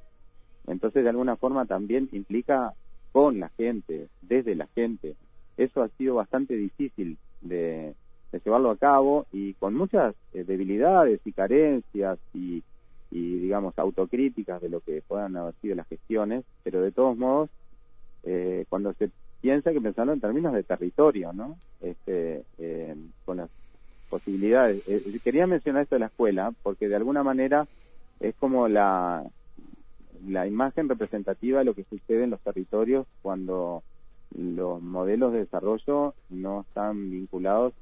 Entonces, 0.68 1.04
de 1.04 1.10
alguna 1.10 1.36
forma 1.36 1.66
también 1.66 2.10
implica 2.12 2.74
con 3.12 3.40
la 3.40 3.50
gente, 3.50 4.08
desde 4.22 4.56
la 4.56 4.68
gente, 4.68 5.16
eso 5.58 5.82
ha 5.82 5.90
sido 5.90 6.16
bastante 6.16 6.56
difícil 6.56 7.18
de, 7.42 7.96
llevarlo 8.46 8.70
a 8.70 8.78
cabo 8.78 9.26
y 9.32 9.54
con 9.56 9.74
muchas 9.74 10.16
eh, 10.34 10.44
debilidades 10.44 11.20
y 11.26 11.32
carencias 11.32 12.20
y, 12.34 12.64
digamos 13.12 13.78
autocríticas 13.80 14.62
de 14.62 14.70
lo 14.70 14.82
que 14.82 15.02
puedan 15.02 15.36
haber 15.36 15.56
sido 15.62 15.76
las 15.76 15.88
gestiones, 15.88 16.46
pero 16.64 16.82
de 16.82 16.92
todos 16.92 17.18
modos 17.18 17.50
eh, 18.24 18.66
cuando 18.70 18.94
se 18.94 19.10
piensa 19.42 19.72
que 19.72 19.82
pensando 19.82 20.14
en 20.14 20.20
términos 20.20 20.54
de 20.54 20.64
territorio, 20.64 21.34
¿no? 21.34 21.58
Este, 21.82 22.44
eh, 22.58 22.96
con 23.26 23.38
las 23.38 23.50
posibilidades. 24.10 24.84
quería 25.24 25.46
mencionar 25.46 25.84
esto 25.84 25.96
de 25.96 26.00
la 26.00 26.08
escuela 26.08 26.52
porque 26.64 26.88
de 26.88 26.96
alguna 26.96 27.24
manera 27.24 27.68
es 28.20 28.36
como 28.36 28.68
la 28.68 29.24
la 30.28 30.48
imagen 30.48 30.90
representativa 30.90 31.60
de 31.60 31.66
lo 31.66 31.74
que 31.74 31.86
sucede 31.86 32.24
en 32.24 32.32
los 32.32 32.42
territorios 32.42 33.08
cuando 33.22 33.84
los 34.36 34.82
modelos 34.82 35.34
de 35.34 35.40
desarrollo 35.40 36.14
no 36.30 36.62
están 36.62 37.10
vinculados 37.10 37.74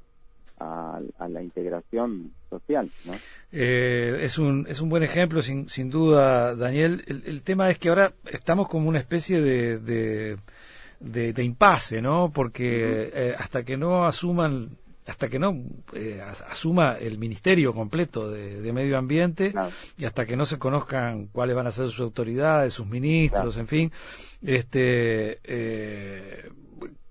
a, 0.60 1.00
la 1.28 1.42
integración 1.42 2.32
social. 2.50 2.90
¿no? 3.04 3.14
Eh, 3.52 4.18
es, 4.22 4.38
un, 4.38 4.66
es 4.68 4.80
un 4.80 4.88
buen 4.88 5.02
ejemplo, 5.02 5.42
sin, 5.42 5.68
sin 5.68 5.90
duda, 5.90 6.54
Daniel. 6.54 7.04
El, 7.06 7.42
tema 7.42 7.70
es 7.70 7.78
que 7.78 7.88
ahora 7.88 8.12
estamos 8.26 8.68
como 8.68 8.88
una 8.88 8.98
especie 8.98 9.40
de, 9.40 9.78
de, 9.78 10.36
de, 11.32 11.44
impasse, 11.44 12.02
¿no? 12.02 12.30
Porque 12.32 13.10
eh, 13.12 13.34
hasta 13.38 13.62
que 13.64 13.76
no 13.76 14.04
asuman 14.04 14.76
hasta 15.06 15.30
que 15.30 15.38
no 15.38 15.56
eh, 15.94 16.20
asuma 16.50 16.98
el 16.98 17.16
ministerio 17.16 17.72
completo 17.72 18.30
de, 18.30 18.72
medio 18.74 18.98
ambiente 18.98 19.54
y 19.96 20.04
hasta 20.04 20.26
que 20.26 20.36
no 20.36 20.44
se 20.44 20.58
conozcan 20.58 21.28
cuáles 21.28 21.56
van 21.56 21.66
a 21.66 21.70
ser 21.70 21.86
sus 21.86 22.00
autoridades, 22.00 22.74
sus 22.74 22.86
ministros, 22.86 23.56
en 23.56 23.66
fin, 23.66 23.92
este, 24.42 25.38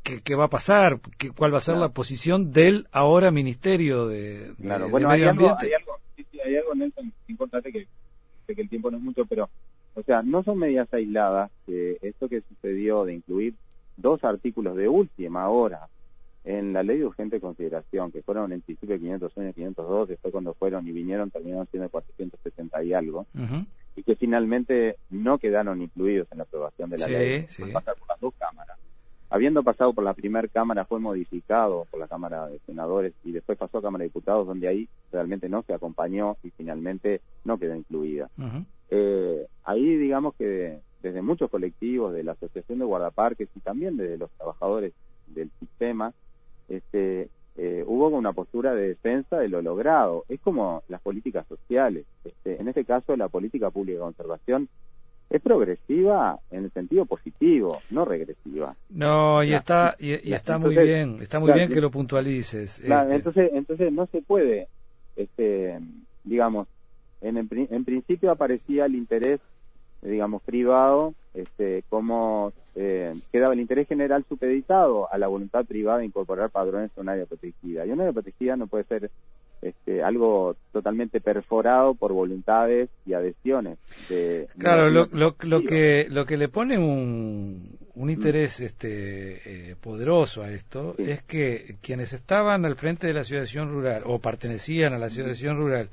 eh, 0.10 0.20
¿qué, 0.24 0.36
va 0.36 0.46
a 0.46 0.50
pasar? 0.50 1.00
¿Qué, 1.18 1.32
¿Cuál 1.32 1.54
va 1.54 1.58
a 1.58 1.62
ser 1.62 1.78
la 1.78 1.90
posición 1.90 2.52
del 2.52 2.88
ahora 2.92 3.32
ministerio 3.32 4.08
de, 4.08 4.54
bueno, 4.58 5.10
medio 5.10 5.30
ambiente? 5.30 5.68
hay 5.68 5.74
algo, 5.74 6.00
hay 6.44 6.56
algo, 6.56 6.76
Nelson, 6.76 7.14
importante 7.28 7.72
que 7.72 7.88
sé 8.46 8.56
que 8.56 8.62
el 8.62 8.70
tiempo 8.70 8.90
no 8.92 8.98
es 8.98 9.04
mucho, 9.04 9.26
pero, 9.26 9.50
o 9.96 10.04
sea, 10.04 10.22
no 10.22 10.44
son 10.44 10.60
medidas 10.60 10.92
aisladas. 10.94 11.52
que 11.66 11.98
esto 12.02 12.30
que 12.30 12.42
sucedió 12.42 13.06
de 13.06 13.16
incluir 13.16 13.54
dos 13.98 14.24
artículos 14.24 14.76
de 14.76 14.88
última 14.88 15.50
hora 15.50 15.88
en 16.48 16.72
la 16.72 16.82
ley 16.82 17.00
de 17.00 17.06
urgente 17.06 17.42
consideración, 17.42 18.12
que 18.12 18.22
fueron 18.22 18.54
en 18.54 18.62
principio 18.62 18.98
501 18.98 19.50
y 19.50 19.54
502, 19.54 20.08
después 20.08 20.32
cuando 20.32 20.54
fueron 20.54 20.88
y 20.88 20.94
vinieron 20.94 21.30
terminaron 21.30 21.68
siendo 21.68 21.90
470 21.90 22.84
y 22.84 22.94
algo, 22.94 23.26
y 23.98 24.04
que 24.04 24.16
finalmente 24.16 24.96
no 25.10 25.40
quedaron 25.40 25.82
incluidos 25.82 26.28
en 26.32 26.38
la 26.38 26.46
aprobación 26.46 26.90
de 26.90 27.00
la 27.00 27.08
ley, 27.08 27.46
sí. 27.50 27.64
pasar 27.74 27.96
por 27.98 28.08
las 28.08 28.20
dos 28.22 28.34
cámaras. 28.40 28.78
Habiendo 29.30 29.62
pasado 29.64 29.94
por 29.94 30.04
la 30.04 30.14
primera 30.14 30.48
Cámara, 30.48 30.86
fue 30.86 31.00
modificado 31.00 31.86
por 31.92 32.00
la 32.00 32.08
Cámara 32.08 32.48
de 32.48 32.60
Senadores 32.60 33.14
y 33.26 33.32
después 33.34 33.58
pasó 33.58 33.80
a 33.80 33.82
Cámara 33.82 34.04
de 34.04 34.10
Diputados, 34.10 34.48
donde 34.48 34.68
ahí 34.68 34.88
realmente 35.12 35.50
no 35.50 35.64
se 35.64 35.74
acompañó 35.74 36.38
y 36.44 36.50
finalmente 36.52 37.22
no 37.44 37.58
quedó 37.58 37.76
incluida. 37.76 38.30
eh, 38.90 39.46
ahí, 39.66 39.98
digamos 39.98 40.34
que 40.36 40.80
desde 41.02 41.22
muchos 41.22 41.50
colectivos, 41.50 42.14
de 42.14 42.24
la 42.24 42.34
Asociación 42.34 42.80
de 42.80 42.86
Guardaparques 42.86 43.50
y 43.56 43.60
también 43.60 43.98
desde 43.98 44.18
los 44.18 44.32
trabajadores 44.32 44.94
del 45.28 45.52
sistema, 45.60 46.14
este, 46.70 47.30
eh, 47.58 47.84
hubo 47.86 48.08
una 48.10 48.34
postura 48.34 48.74
de 48.74 48.90
defensa 48.90 49.38
de 49.38 49.50
lo 49.50 49.62
logrado. 49.62 50.26
Es 50.30 50.40
como 50.40 50.84
las 50.88 51.02
políticas 51.02 51.46
sociales. 51.48 52.06
Este, 52.24 52.62
en 52.62 52.68
este 52.68 52.86
caso, 52.86 53.16
la 53.16 53.30
política 53.30 53.72
pública 53.72 54.00
de 54.00 54.06
conservación 54.06 54.70
es 55.30 55.42
progresiva 55.42 56.40
en 56.52 56.66
el 56.66 56.72
sentido 56.72 57.06
positivo, 57.06 57.80
no 57.90 58.06
regresiva. 58.06 58.76
No, 58.90 59.44
y 59.44 59.54
está 59.54 59.96
y, 60.00 60.34
está 60.34 60.58
muy 60.58 60.76
bien, 60.78 61.20
está 61.22 61.40
muy 61.40 61.52
bien 61.54 61.70
que 61.70 61.82
lo 61.82 61.92
puntualices. 61.92 62.80
Este. 62.80 63.16
Entonces, 63.16 63.52
entonces 63.54 63.92
no 63.92 64.06
se 64.08 64.22
puede, 64.22 64.68
este, 65.16 65.80
digamos, 66.24 66.68
en, 67.22 67.38
en 67.38 67.86
principio 67.86 68.32
aparecía 68.32 68.86
el 68.86 68.96
interés, 68.96 69.42
digamos, 70.02 70.42
privado, 70.44 71.14
este, 71.34 71.84
como 71.90 72.54
eh, 72.76 73.14
quedaba 73.32 73.54
el 73.54 73.60
interés 73.60 73.88
general 73.88 74.24
supeditado 74.30 75.12
a 75.12 75.18
la 75.18 75.28
voluntad 75.28 75.66
privada 75.66 76.00
de 76.00 76.06
incorporar 76.06 76.52
padrones 76.52 76.92
a 76.96 77.02
un 77.02 77.10
área 77.10 77.26
protegida. 77.26 77.86
Y 77.86 77.92
un 77.92 78.00
área 78.00 78.14
protegida 78.14 78.56
no 78.56 78.68
puede 78.68 78.84
ser 78.84 79.10
este, 79.62 80.04
algo 80.04 80.56
totalmente 80.72 81.20
perforado 81.22 81.96
por 81.96 82.14
voluntades 82.14 82.90
y 83.06 83.14
adhesiones. 83.14 83.78
De, 84.10 84.48
claro, 84.58 84.90
lo, 84.90 85.08
lo, 85.12 85.36
lo, 85.40 85.62
que, 85.64 86.08
lo 86.10 86.26
que 86.26 86.38
le 86.38 86.50
pone 86.50 86.78
un, 86.78 87.78
un 87.96 88.10
interés 88.10 88.60
este, 88.60 89.72
eh, 89.72 89.76
poderoso 89.76 90.44
a 90.44 90.52
esto 90.52 90.96
es 90.98 91.24
que 91.24 91.78
quienes 91.82 92.14
estaban 92.14 92.66
al 92.66 92.76
frente 92.76 93.08
de 93.08 93.14
la 93.14 93.22
asociación 93.22 93.70
rural 93.70 94.04
o 94.06 94.20
pertenecían 94.20 94.94
a 94.94 95.00
la 95.00 95.08
asociación 95.08 95.58
rural 95.58 95.90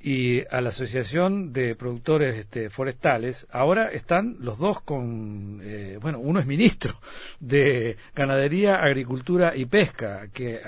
y 0.00 0.42
a 0.50 0.60
la 0.60 0.68
Asociación 0.68 1.52
de 1.52 1.74
Productores 1.74 2.36
este, 2.36 2.70
Forestales, 2.70 3.46
ahora 3.50 3.90
están 3.90 4.36
los 4.40 4.58
dos 4.58 4.80
con, 4.82 5.60
eh, 5.64 5.98
bueno, 6.00 6.18
uno 6.18 6.38
es 6.38 6.46
ministro 6.46 7.00
de 7.40 7.96
Ganadería, 8.14 8.76
Agricultura 8.82 9.56
y 9.56 9.66
Pesca, 9.66 10.28
que 10.32 10.60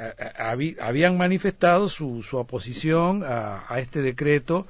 habían 0.81 1.17
manifestado 1.17 1.89
su, 1.89 2.23
su 2.23 2.37
oposición 2.39 3.23
a, 3.25 3.79
este 3.79 4.03
decreto 4.03 4.67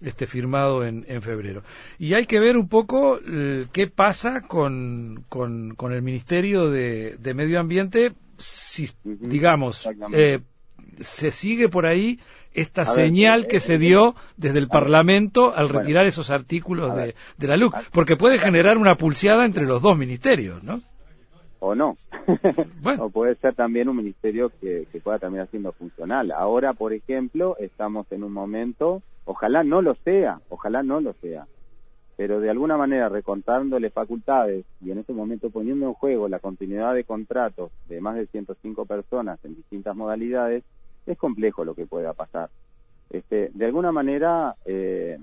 este 0.00 0.26
firmado 0.26 0.84
en, 0.84 1.04
en, 1.08 1.22
febrero. 1.22 1.62
Y 1.98 2.14
hay 2.14 2.26
que 2.26 2.40
ver 2.40 2.56
un 2.56 2.68
poco 2.68 3.20
qué 3.72 3.86
pasa 3.86 4.42
con, 4.42 5.24
con, 5.28 5.76
con, 5.76 5.92
el 5.92 6.02
Ministerio 6.02 6.70
de, 6.70 7.16
de 7.18 7.34
Medio 7.34 7.60
Ambiente, 7.60 8.12
si, 8.42 8.90
digamos, 9.04 9.88
eh, 10.12 10.40
se 11.00 11.30
sigue 11.30 11.68
por 11.68 11.86
ahí 11.86 12.18
esta 12.54 12.84
señal 12.84 13.46
que 13.46 13.60
se 13.60 13.78
dio 13.78 14.14
desde 14.36 14.58
el 14.58 14.68
Parlamento 14.68 15.54
al 15.54 15.68
retirar 15.68 16.06
esos 16.06 16.30
artículos 16.30 16.94
de, 16.94 17.14
de, 17.38 17.46
la 17.46 17.56
LUC, 17.56 17.74
porque 17.92 18.16
puede 18.16 18.38
generar 18.38 18.78
una 18.78 18.96
pulseada 18.96 19.44
entre 19.44 19.64
los 19.64 19.80
dos 19.82 19.96
ministerios, 19.96 20.62
¿no? 20.62 20.80
O 21.60 21.74
no. 21.74 21.96
o 22.98 23.10
puede 23.10 23.36
ser 23.36 23.54
también 23.54 23.88
un 23.88 23.96
ministerio 23.96 24.50
que, 24.60 24.86
que 24.90 25.00
pueda 25.00 25.18
terminar 25.18 25.48
siendo 25.48 25.72
funcional. 25.72 26.32
Ahora, 26.32 26.72
por 26.72 26.92
ejemplo, 26.92 27.56
estamos 27.58 28.10
en 28.10 28.24
un 28.24 28.32
momento, 28.32 29.02
ojalá 29.24 29.62
no 29.62 29.80
lo 29.80 29.94
sea, 30.04 30.40
ojalá 30.48 30.82
no 30.82 31.00
lo 31.00 31.12
sea, 31.14 31.46
pero 32.16 32.40
de 32.40 32.50
alguna 32.50 32.76
manera 32.76 33.08
recontándole 33.08 33.90
facultades 33.90 34.64
y 34.80 34.90
en 34.90 34.98
este 34.98 35.12
momento 35.12 35.50
poniendo 35.50 35.86
en 35.86 35.94
juego 35.94 36.28
la 36.28 36.40
continuidad 36.40 36.94
de 36.94 37.04
contratos 37.04 37.70
de 37.88 38.00
más 38.00 38.16
de 38.16 38.26
105 38.26 38.84
personas 38.86 39.38
en 39.44 39.54
distintas 39.54 39.96
modalidades, 39.96 40.64
es 41.06 41.18
complejo 41.18 41.64
lo 41.64 41.74
que 41.74 41.86
pueda 41.86 42.12
pasar. 42.12 42.50
Este, 43.10 43.50
de 43.52 43.66
alguna 43.66 43.92
manera, 43.92 44.56
eh, 44.64 45.18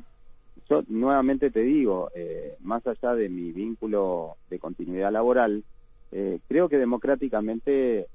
yo 0.69 0.83
nuevamente 0.87 1.49
te 1.49 1.61
digo, 1.61 2.11
eh, 2.15 2.55
más 2.61 2.85
allá 2.85 3.15
de 3.15 3.29
mi 3.29 3.51
vínculo 3.51 4.35
de 4.49 4.59
continuidad 4.59 5.11
laboral, 5.11 5.63
eh, 6.11 6.39
creo 6.47 6.69
que 6.69 6.77
democráticamente, 6.77 8.07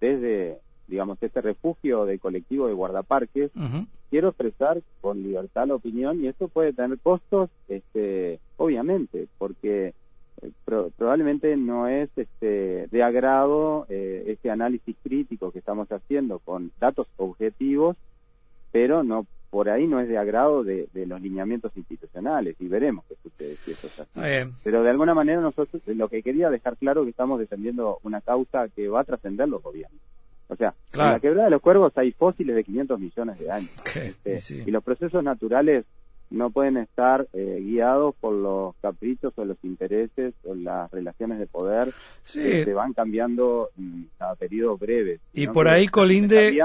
desde, 0.00 0.58
digamos, 0.86 1.20
este 1.20 1.40
refugio 1.40 2.04
del 2.04 2.20
colectivo 2.20 2.68
de 2.68 2.74
guardaparques, 2.74 3.50
quiero 4.10 4.28
expresar 4.28 4.80
con 5.00 5.22
libertad 5.22 5.66
la 5.66 5.74
opinión 5.74 6.22
y 6.22 6.28
esto 6.28 6.48
puede 6.48 6.72
tener 6.72 6.98
costos, 6.98 7.50
este, 7.68 8.38
obviamente, 8.56 9.26
porque 9.38 9.94
probablemente 10.64 11.56
no 11.56 11.88
es 11.88 12.10
este, 12.16 12.86
de 12.88 13.02
agrado 13.02 13.86
eh, 13.88 14.24
este 14.28 14.50
análisis 14.50 14.96
crítico 15.02 15.50
que 15.50 15.58
estamos 15.58 15.90
haciendo 15.90 16.38
con 16.38 16.72
datos 16.78 17.08
objetivos, 17.16 17.96
pero 18.72 19.02
no 19.02 19.26
por 19.50 19.70
ahí 19.70 19.86
no 19.86 19.98
es 20.00 20.08
de 20.08 20.18
agrado 20.18 20.62
de, 20.62 20.88
los 21.06 21.20
lineamientos 21.20 21.74
institucionales 21.76 22.56
y 22.60 22.68
veremos 22.68 23.04
qué 23.08 23.14
sucede 23.22 23.56
si 23.64 23.70
eso 23.70 23.86
es 23.86 24.00
así. 24.00 24.52
Pero 24.62 24.82
de 24.82 24.90
alguna 24.90 25.14
manera 25.14 25.40
nosotros 25.40 25.82
lo 25.86 26.08
que 26.08 26.22
quería 26.22 26.50
dejar 26.50 26.76
claro 26.76 27.04
que 27.04 27.10
estamos 27.10 27.40
defendiendo 27.40 27.98
una 28.02 28.20
causa 28.20 28.68
que 28.68 28.88
va 28.88 29.00
a 29.00 29.04
trascender 29.04 29.48
los 29.48 29.62
gobiernos. 29.62 30.00
O 30.48 30.56
sea, 30.56 30.74
en 30.92 30.98
la 30.98 31.20
quebrada 31.20 31.44
de 31.44 31.50
los 31.50 31.62
cuervos 31.62 31.92
hay 31.96 32.12
fósiles 32.12 32.56
de 32.56 32.64
500 32.64 33.00
millones 33.00 33.38
de 33.38 33.50
años. 33.50 33.70
Este, 34.24 34.64
y 34.66 34.70
los 34.70 34.82
procesos 34.82 35.22
naturales 35.22 35.84
no 36.30 36.50
pueden 36.50 36.76
estar 36.76 37.26
eh, 37.32 37.58
guiados 37.60 38.14
por 38.20 38.34
los 38.34 38.74
caprichos 38.80 39.32
o 39.36 39.44
los 39.44 39.56
intereses 39.62 40.34
o 40.44 40.54
las 40.54 40.90
relaciones 40.90 41.38
de 41.38 41.46
poder 41.46 41.92
que 42.32 42.64
se 42.64 42.74
van 42.74 42.92
cambiando 42.92 43.70
mm, 43.76 44.02
a 44.18 44.34
periodos 44.34 44.78
breves. 44.78 45.20
Y 45.32 45.46
por 45.46 45.68
ahí 45.68 45.88
colinde 45.88 46.58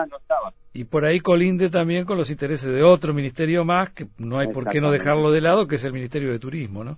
y 0.75 0.85
por 0.85 1.05
ahí 1.05 1.19
colinde 1.19 1.69
también 1.69 2.03
con 2.03 2.17
los 2.17 2.31
intereses 2.31 2.73
de 2.73 2.81
otro 2.81 3.13
ministerio 3.13 3.63
más 3.63 3.91
que 3.91 4.07
no 4.17 4.39
hay 4.39 4.47
por 4.47 4.67
qué 4.67 4.81
no 4.81 4.91
dejarlo 4.91 5.31
de 5.31 5.39
lado 5.39 5.67
que 5.67 5.75
es 5.75 5.83
el 5.83 5.93
Ministerio 5.93 6.31
de 6.31 6.39
Turismo, 6.39 6.83
¿no? 6.83 6.97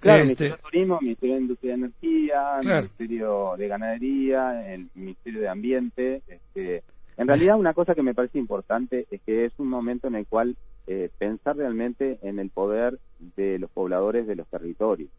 Claro, 0.00 0.24
el 0.24 0.30
este 0.30 0.44
Ministerio 0.44 0.56
de 0.56 0.62
Turismo, 0.62 0.98
el 0.98 1.04
Ministerio 1.04 1.34
de 1.36 1.40
Industria 1.40 1.70
de 1.70 1.78
Energía, 1.78 2.58
el 2.60 2.66
Ministerio 2.66 3.54
de 3.56 3.68
Ganadería, 3.68 4.74
el 4.74 4.88
Ministerio 4.94 5.40
de 5.40 5.48
Ambiente, 5.48 6.22
este 6.26 6.82
en 7.16 7.28
realidad 7.28 7.58
una 7.58 7.74
cosa 7.74 7.94
que 7.94 8.02
me 8.02 8.14
parece 8.14 8.38
importante 8.38 9.06
es 9.10 9.20
que 9.22 9.44
es 9.44 9.52
un 9.58 9.68
momento 9.68 10.08
en 10.08 10.16
el 10.16 10.26
cual 10.26 10.56
eh, 10.86 11.10
pensar 11.16 11.56
realmente 11.56 12.18
en 12.22 12.38
el 12.38 12.50
poder 12.50 12.98
de 13.36 13.58
los 13.58 13.70
pobladores 13.70 14.26
de 14.26 14.36
los 14.36 14.46
territorios. 14.48 15.10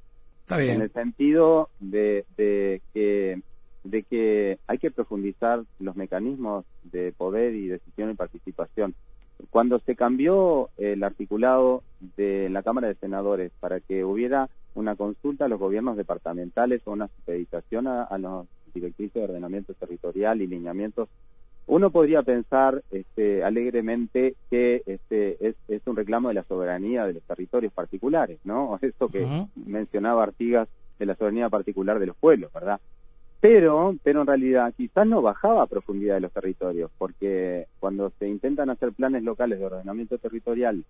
Está 0.41 0.57
bien. 0.57 0.75
En 0.75 0.81
el 0.81 0.91
sentido 0.91 1.69
de, 1.79 2.25
de, 2.37 2.81
que, 2.93 3.41
de 3.83 4.03
que 4.03 4.59
hay 4.67 4.77
que 4.77 4.91
profundizar 4.91 5.63
los 5.79 5.95
mecanismos 5.95 6.65
de 6.83 7.13
poder 7.13 7.55
y 7.55 7.67
decisión 7.67 8.11
y 8.11 8.15
participación. 8.15 8.93
Cuando 9.49 9.79
se 9.79 9.95
cambió 9.95 10.69
el 10.77 11.03
articulado 11.03 11.83
de 12.15 12.49
la 12.49 12.61
Cámara 12.61 12.87
de 12.89 12.95
Senadores 12.95 13.51
para 13.59 13.79
que 13.79 14.03
hubiera 14.03 14.49
una 14.75 14.95
consulta 14.95 15.45
a 15.45 15.47
los 15.47 15.59
gobiernos 15.59 15.97
departamentales 15.97 16.81
o 16.85 16.91
una 16.91 17.07
supeditación 17.07 17.87
a, 17.87 18.03
a 18.03 18.17
los 18.17 18.45
directrices 18.73 19.13
de 19.13 19.23
ordenamiento 19.23 19.73
territorial 19.73 20.41
y 20.41 20.47
lineamientos 20.47 21.09
uno 21.67 21.89
podría 21.89 22.21
pensar 22.21 22.83
este, 22.91 23.43
alegremente 23.43 24.35
que 24.49 24.83
este, 24.85 25.47
es, 25.47 25.55
es, 25.67 25.81
un 25.87 25.95
reclamo 25.95 26.27
de 26.27 26.35
la 26.35 26.43
soberanía 26.43 27.05
de 27.05 27.13
los 27.13 27.23
territorios 27.23 27.73
particulares, 27.73 28.39
¿no? 28.43 28.77
Eso 28.81 29.07
que 29.09 29.25
mencionaba 29.55 30.23
Artigas 30.23 30.67
de 30.99 31.05
la 31.05 31.15
soberanía 31.15 31.49
particular 31.49 31.99
de 31.99 32.07
los 32.07 32.15
pueblos, 32.15 32.53
¿verdad? 32.53 32.79
Pero, 33.41 33.95
pero 34.03 34.21
en 34.21 34.27
realidad 34.27 34.73
quizás 34.75 35.05
no 35.05 35.21
bajaba 35.21 35.63
a 35.63 35.67
profundidad 35.67 36.15
de 36.15 36.21
los 36.21 36.31
territorios, 36.31 36.89
porque 36.97 37.67
cuando 37.79 38.11
se 38.17 38.27
intentan 38.27 38.69
hacer 38.69 38.91
planes 38.93 39.23
locales 39.23 39.59
de 39.59 39.65
ordenamiento 39.65 40.17
territorial 40.17 40.83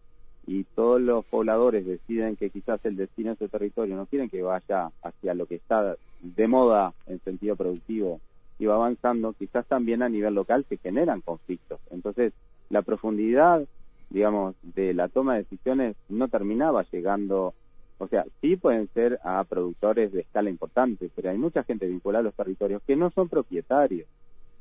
y 0.48 0.64
todos 0.76 1.02
los 1.02 1.26
pobladores 1.26 1.86
deciden 1.86 2.36
que 2.36 2.50
quizás 2.50 2.80
el 2.86 2.98
destino 2.98 3.30
de 3.30 3.36
ese 3.36 3.48
territorio 3.50 3.96
no 3.96 4.06
quieren 4.06 4.30
que 4.30 4.42
vaya 4.42 4.90
hacia 5.02 5.34
lo 5.34 5.48
que 5.48 5.56
está 5.56 5.98
de 6.22 6.48
moda 6.48 6.94
en 7.08 7.20
sentido 7.22 7.56
productivo 7.56 8.20
y 8.58 8.66
va 8.66 8.76
avanzando, 8.76 9.34
quizás 9.34 9.66
también 9.68 10.02
a 10.02 10.10
nivel 10.10 10.34
local 10.34 10.66
se 10.70 10.78
generan 10.78 11.22
conflictos. 11.22 11.80
Entonces, 11.92 12.34
la 12.70 12.82
profundidad, 12.82 13.64
digamos, 14.10 14.56
de 14.64 14.94
la 14.94 15.10
toma 15.10 15.34
de 15.34 15.44
decisiones 15.44 15.96
no 16.10 16.28
terminaba 16.28 16.86
llegando, 16.92 17.54
o 17.98 18.08
sea, 18.08 18.26
sí 18.42 18.56
pueden 18.56 18.88
ser 18.94 19.20
a 19.24 19.44
productores 19.44 20.12
de 20.14 20.22
escala 20.22 20.50
importante, 20.50 21.10
pero 21.16 21.30
hay 21.30 21.38
mucha 21.38 21.64
gente 21.64 21.86
vinculada 21.88 22.22
a 22.22 22.24
los 22.24 22.36
territorios 22.36 22.82
que 22.84 22.96
no 22.96 23.12
son 23.12 23.30
propietarios. 23.30 24.08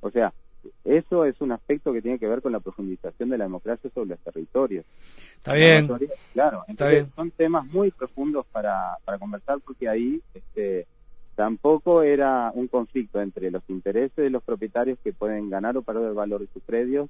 O 0.00 0.10
sea, 0.10 0.32
eso 0.84 1.24
es 1.24 1.40
un 1.40 1.52
aspecto 1.52 1.92
que 1.92 2.02
tiene 2.02 2.18
que 2.18 2.26
ver 2.26 2.42
con 2.42 2.52
la 2.52 2.60
profundización 2.60 3.28
de 3.28 3.38
la 3.38 3.44
democracia 3.44 3.90
sobre 3.90 4.10
los 4.10 4.18
territorios. 4.20 4.84
Está 5.36 5.54
bien. 5.54 5.88
Claro, 6.32 6.64
entonces 6.68 7.06
son 7.14 7.30
temas 7.30 7.66
muy 7.66 7.90
profundos 7.90 8.46
para, 8.46 8.96
para 9.04 9.18
conversar 9.18 9.58
porque 9.60 9.88
ahí 9.88 10.20
este, 10.32 10.86
tampoco 11.34 12.02
era 12.02 12.50
un 12.54 12.68
conflicto 12.68 13.20
entre 13.20 13.50
los 13.50 13.62
intereses 13.68 14.16
de 14.16 14.30
los 14.30 14.42
propietarios 14.42 14.98
que 15.02 15.12
pueden 15.12 15.50
ganar 15.50 15.76
o 15.76 15.82
perder 15.82 16.08
el 16.08 16.14
valor 16.14 16.40
de 16.40 16.48
sus 16.52 16.62
predios, 16.62 17.08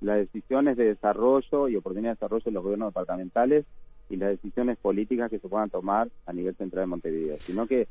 las 0.00 0.18
decisiones 0.18 0.76
de 0.76 0.86
desarrollo 0.86 1.68
y 1.68 1.76
oportunidades 1.76 2.18
de 2.18 2.24
desarrollo 2.24 2.44
de 2.44 2.50
los 2.52 2.62
gobiernos 2.62 2.88
departamentales 2.88 3.64
y 4.08 4.16
las 4.16 4.30
decisiones 4.30 4.78
políticas 4.78 5.30
que 5.30 5.38
se 5.38 5.48
puedan 5.48 5.70
tomar 5.70 6.08
a 6.26 6.32
nivel 6.32 6.54
central 6.56 6.84
de 6.84 6.86
Montevideo, 6.86 7.38
sino 7.40 7.66
que 7.66 7.88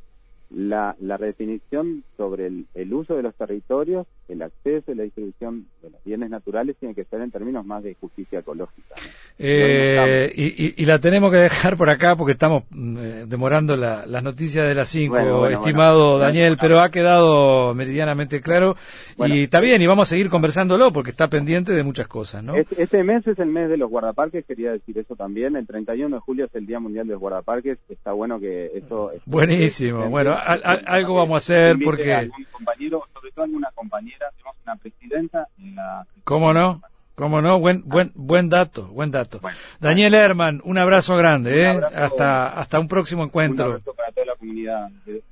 la, 0.49 0.95
la 0.99 1.17
redefinición 1.17 2.03
sobre 2.17 2.47
el, 2.47 2.93
uso 2.93 3.15
de 3.15 3.23
los 3.23 3.35
territorios, 3.35 4.07
el 4.27 4.41
acceso 4.41 4.91
y 4.91 4.95
la 4.95 5.03
distribución 5.03 5.65
de 5.81 5.89
los 5.89 6.03
bienes 6.03 6.29
naturales 6.29 6.75
tiene 6.79 6.95
que 6.95 7.03
ser 7.05 7.21
en 7.21 7.31
términos 7.31 7.65
más 7.65 7.83
de 7.83 7.95
justicia 7.95 8.39
ecológica. 8.39 8.95
Eh, 9.37 10.31
y, 10.35 10.85
la 10.85 10.99
tenemos 10.99 11.31
que 11.31 11.37
dejar 11.37 11.75
por 11.77 11.89
acá 11.89 12.15
porque 12.15 12.33
estamos 12.33 12.63
mm, 12.69 12.97
eh, 12.97 13.25
demorando 13.27 13.75
la, 13.75 14.05
las 14.05 14.23
noticias 14.23 14.67
de 14.67 14.75
las 14.75 14.87
5, 14.89 15.47
estimado 15.47 16.19
Daniel, 16.19 16.57
pero 16.59 16.79
ha 16.79 16.89
quedado 16.91 17.73
meridianamente 17.73 18.41
claro 18.41 18.75
y 19.17 19.43
está 19.43 19.59
bien, 19.59 19.81
y 19.81 19.87
vamos 19.87 20.07
a 20.07 20.11
seguir 20.11 20.29
conversándolo 20.29 20.91
porque 20.93 21.09
está 21.11 21.27
pendiente 21.27 21.73
de 21.73 21.83
muchas 21.83 22.07
cosas, 22.07 22.43
¿no? 22.43 22.55
Este, 22.55 22.81
este, 22.81 23.03
mes 23.03 23.25
es 23.27 23.39
el 23.39 23.47
mes 23.47 23.69
de 23.69 23.77
los 23.77 23.89
guardaparques, 23.89 24.45
quería 24.45 24.71
decir 24.71 24.97
eso 24.97 25.15
también, 25.15 25.55
el 25.55 25.65
31 25.65 26.15
de 26.15 26.19
julio 26.19 26.45
es 26.45 26.55
el 26.55 26.65
Día 26.65 26.79
Mundial 26.79 27.07
de 27.07 27.13
los 27.13 27.21
Guardaparques, 27.21 27.77
está 27.89 28.11
bueno 28.11 28.39
que 28.39 28.71
eso... 28.75 29.11
Buenísimo, 29.25 30.09
bueno, 30.09 30.34
algo 30.35 31.15
vamos 31.15 31.35
a 31.35 31.37
hacer 31.37 31.77
porque... 31.83 32.29
compañero, 32.51 33.07
sobre 33.13 33.31
todo 33.31 33.45
alguna 33.45 33.71
compañera, 33.73 34.29
tenemos 34.31 34.55
una 34.63 34.75
presidenta 34.75 35.47
en 35.59 35.75
la... 35.75 36.05
¿Cómo 36.23 36.53
no? 36.53 36.81
¿Cómo 37.15 37.41
no? 37.41 37.59
Buen, 37.59 37.83
buen, 37.85 38.11
buen 38.13 38.49
dato, 38.49 38.87
buen 38.87 39.09
dato. 39.09 39.39
Daniel 39.79 40.13
Herman, 40.13 40.61
un 40.65 40.77
abrazo 40.77 41.15
grande, 41.15 41.63
¿eh? 41.63 41.81
hasta, 41.95 42.49
hasta 42.49 42.79
un 42.79 42.89
próximo 42.89 43.23
encuentro. 43.23 43.65
Un 43.65 43.71
abrazo 43.71 43.93
para 43.93 44.11
toda 44.11 44.25
la 44.25 44.35
comunidad 44.35 44.89
de, 45.05 45.23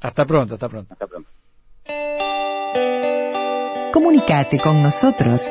Hasta 0.00 0.24
pronto, 0.24 0.54
hasta 0.54 0.68
pronto. 0.68 0.92
Hasta 0.92 1.06
pronto. 1.06 1.30
Comunicate 3.92 4.58
con 4.58 4.82
nosotros 4.82 5.50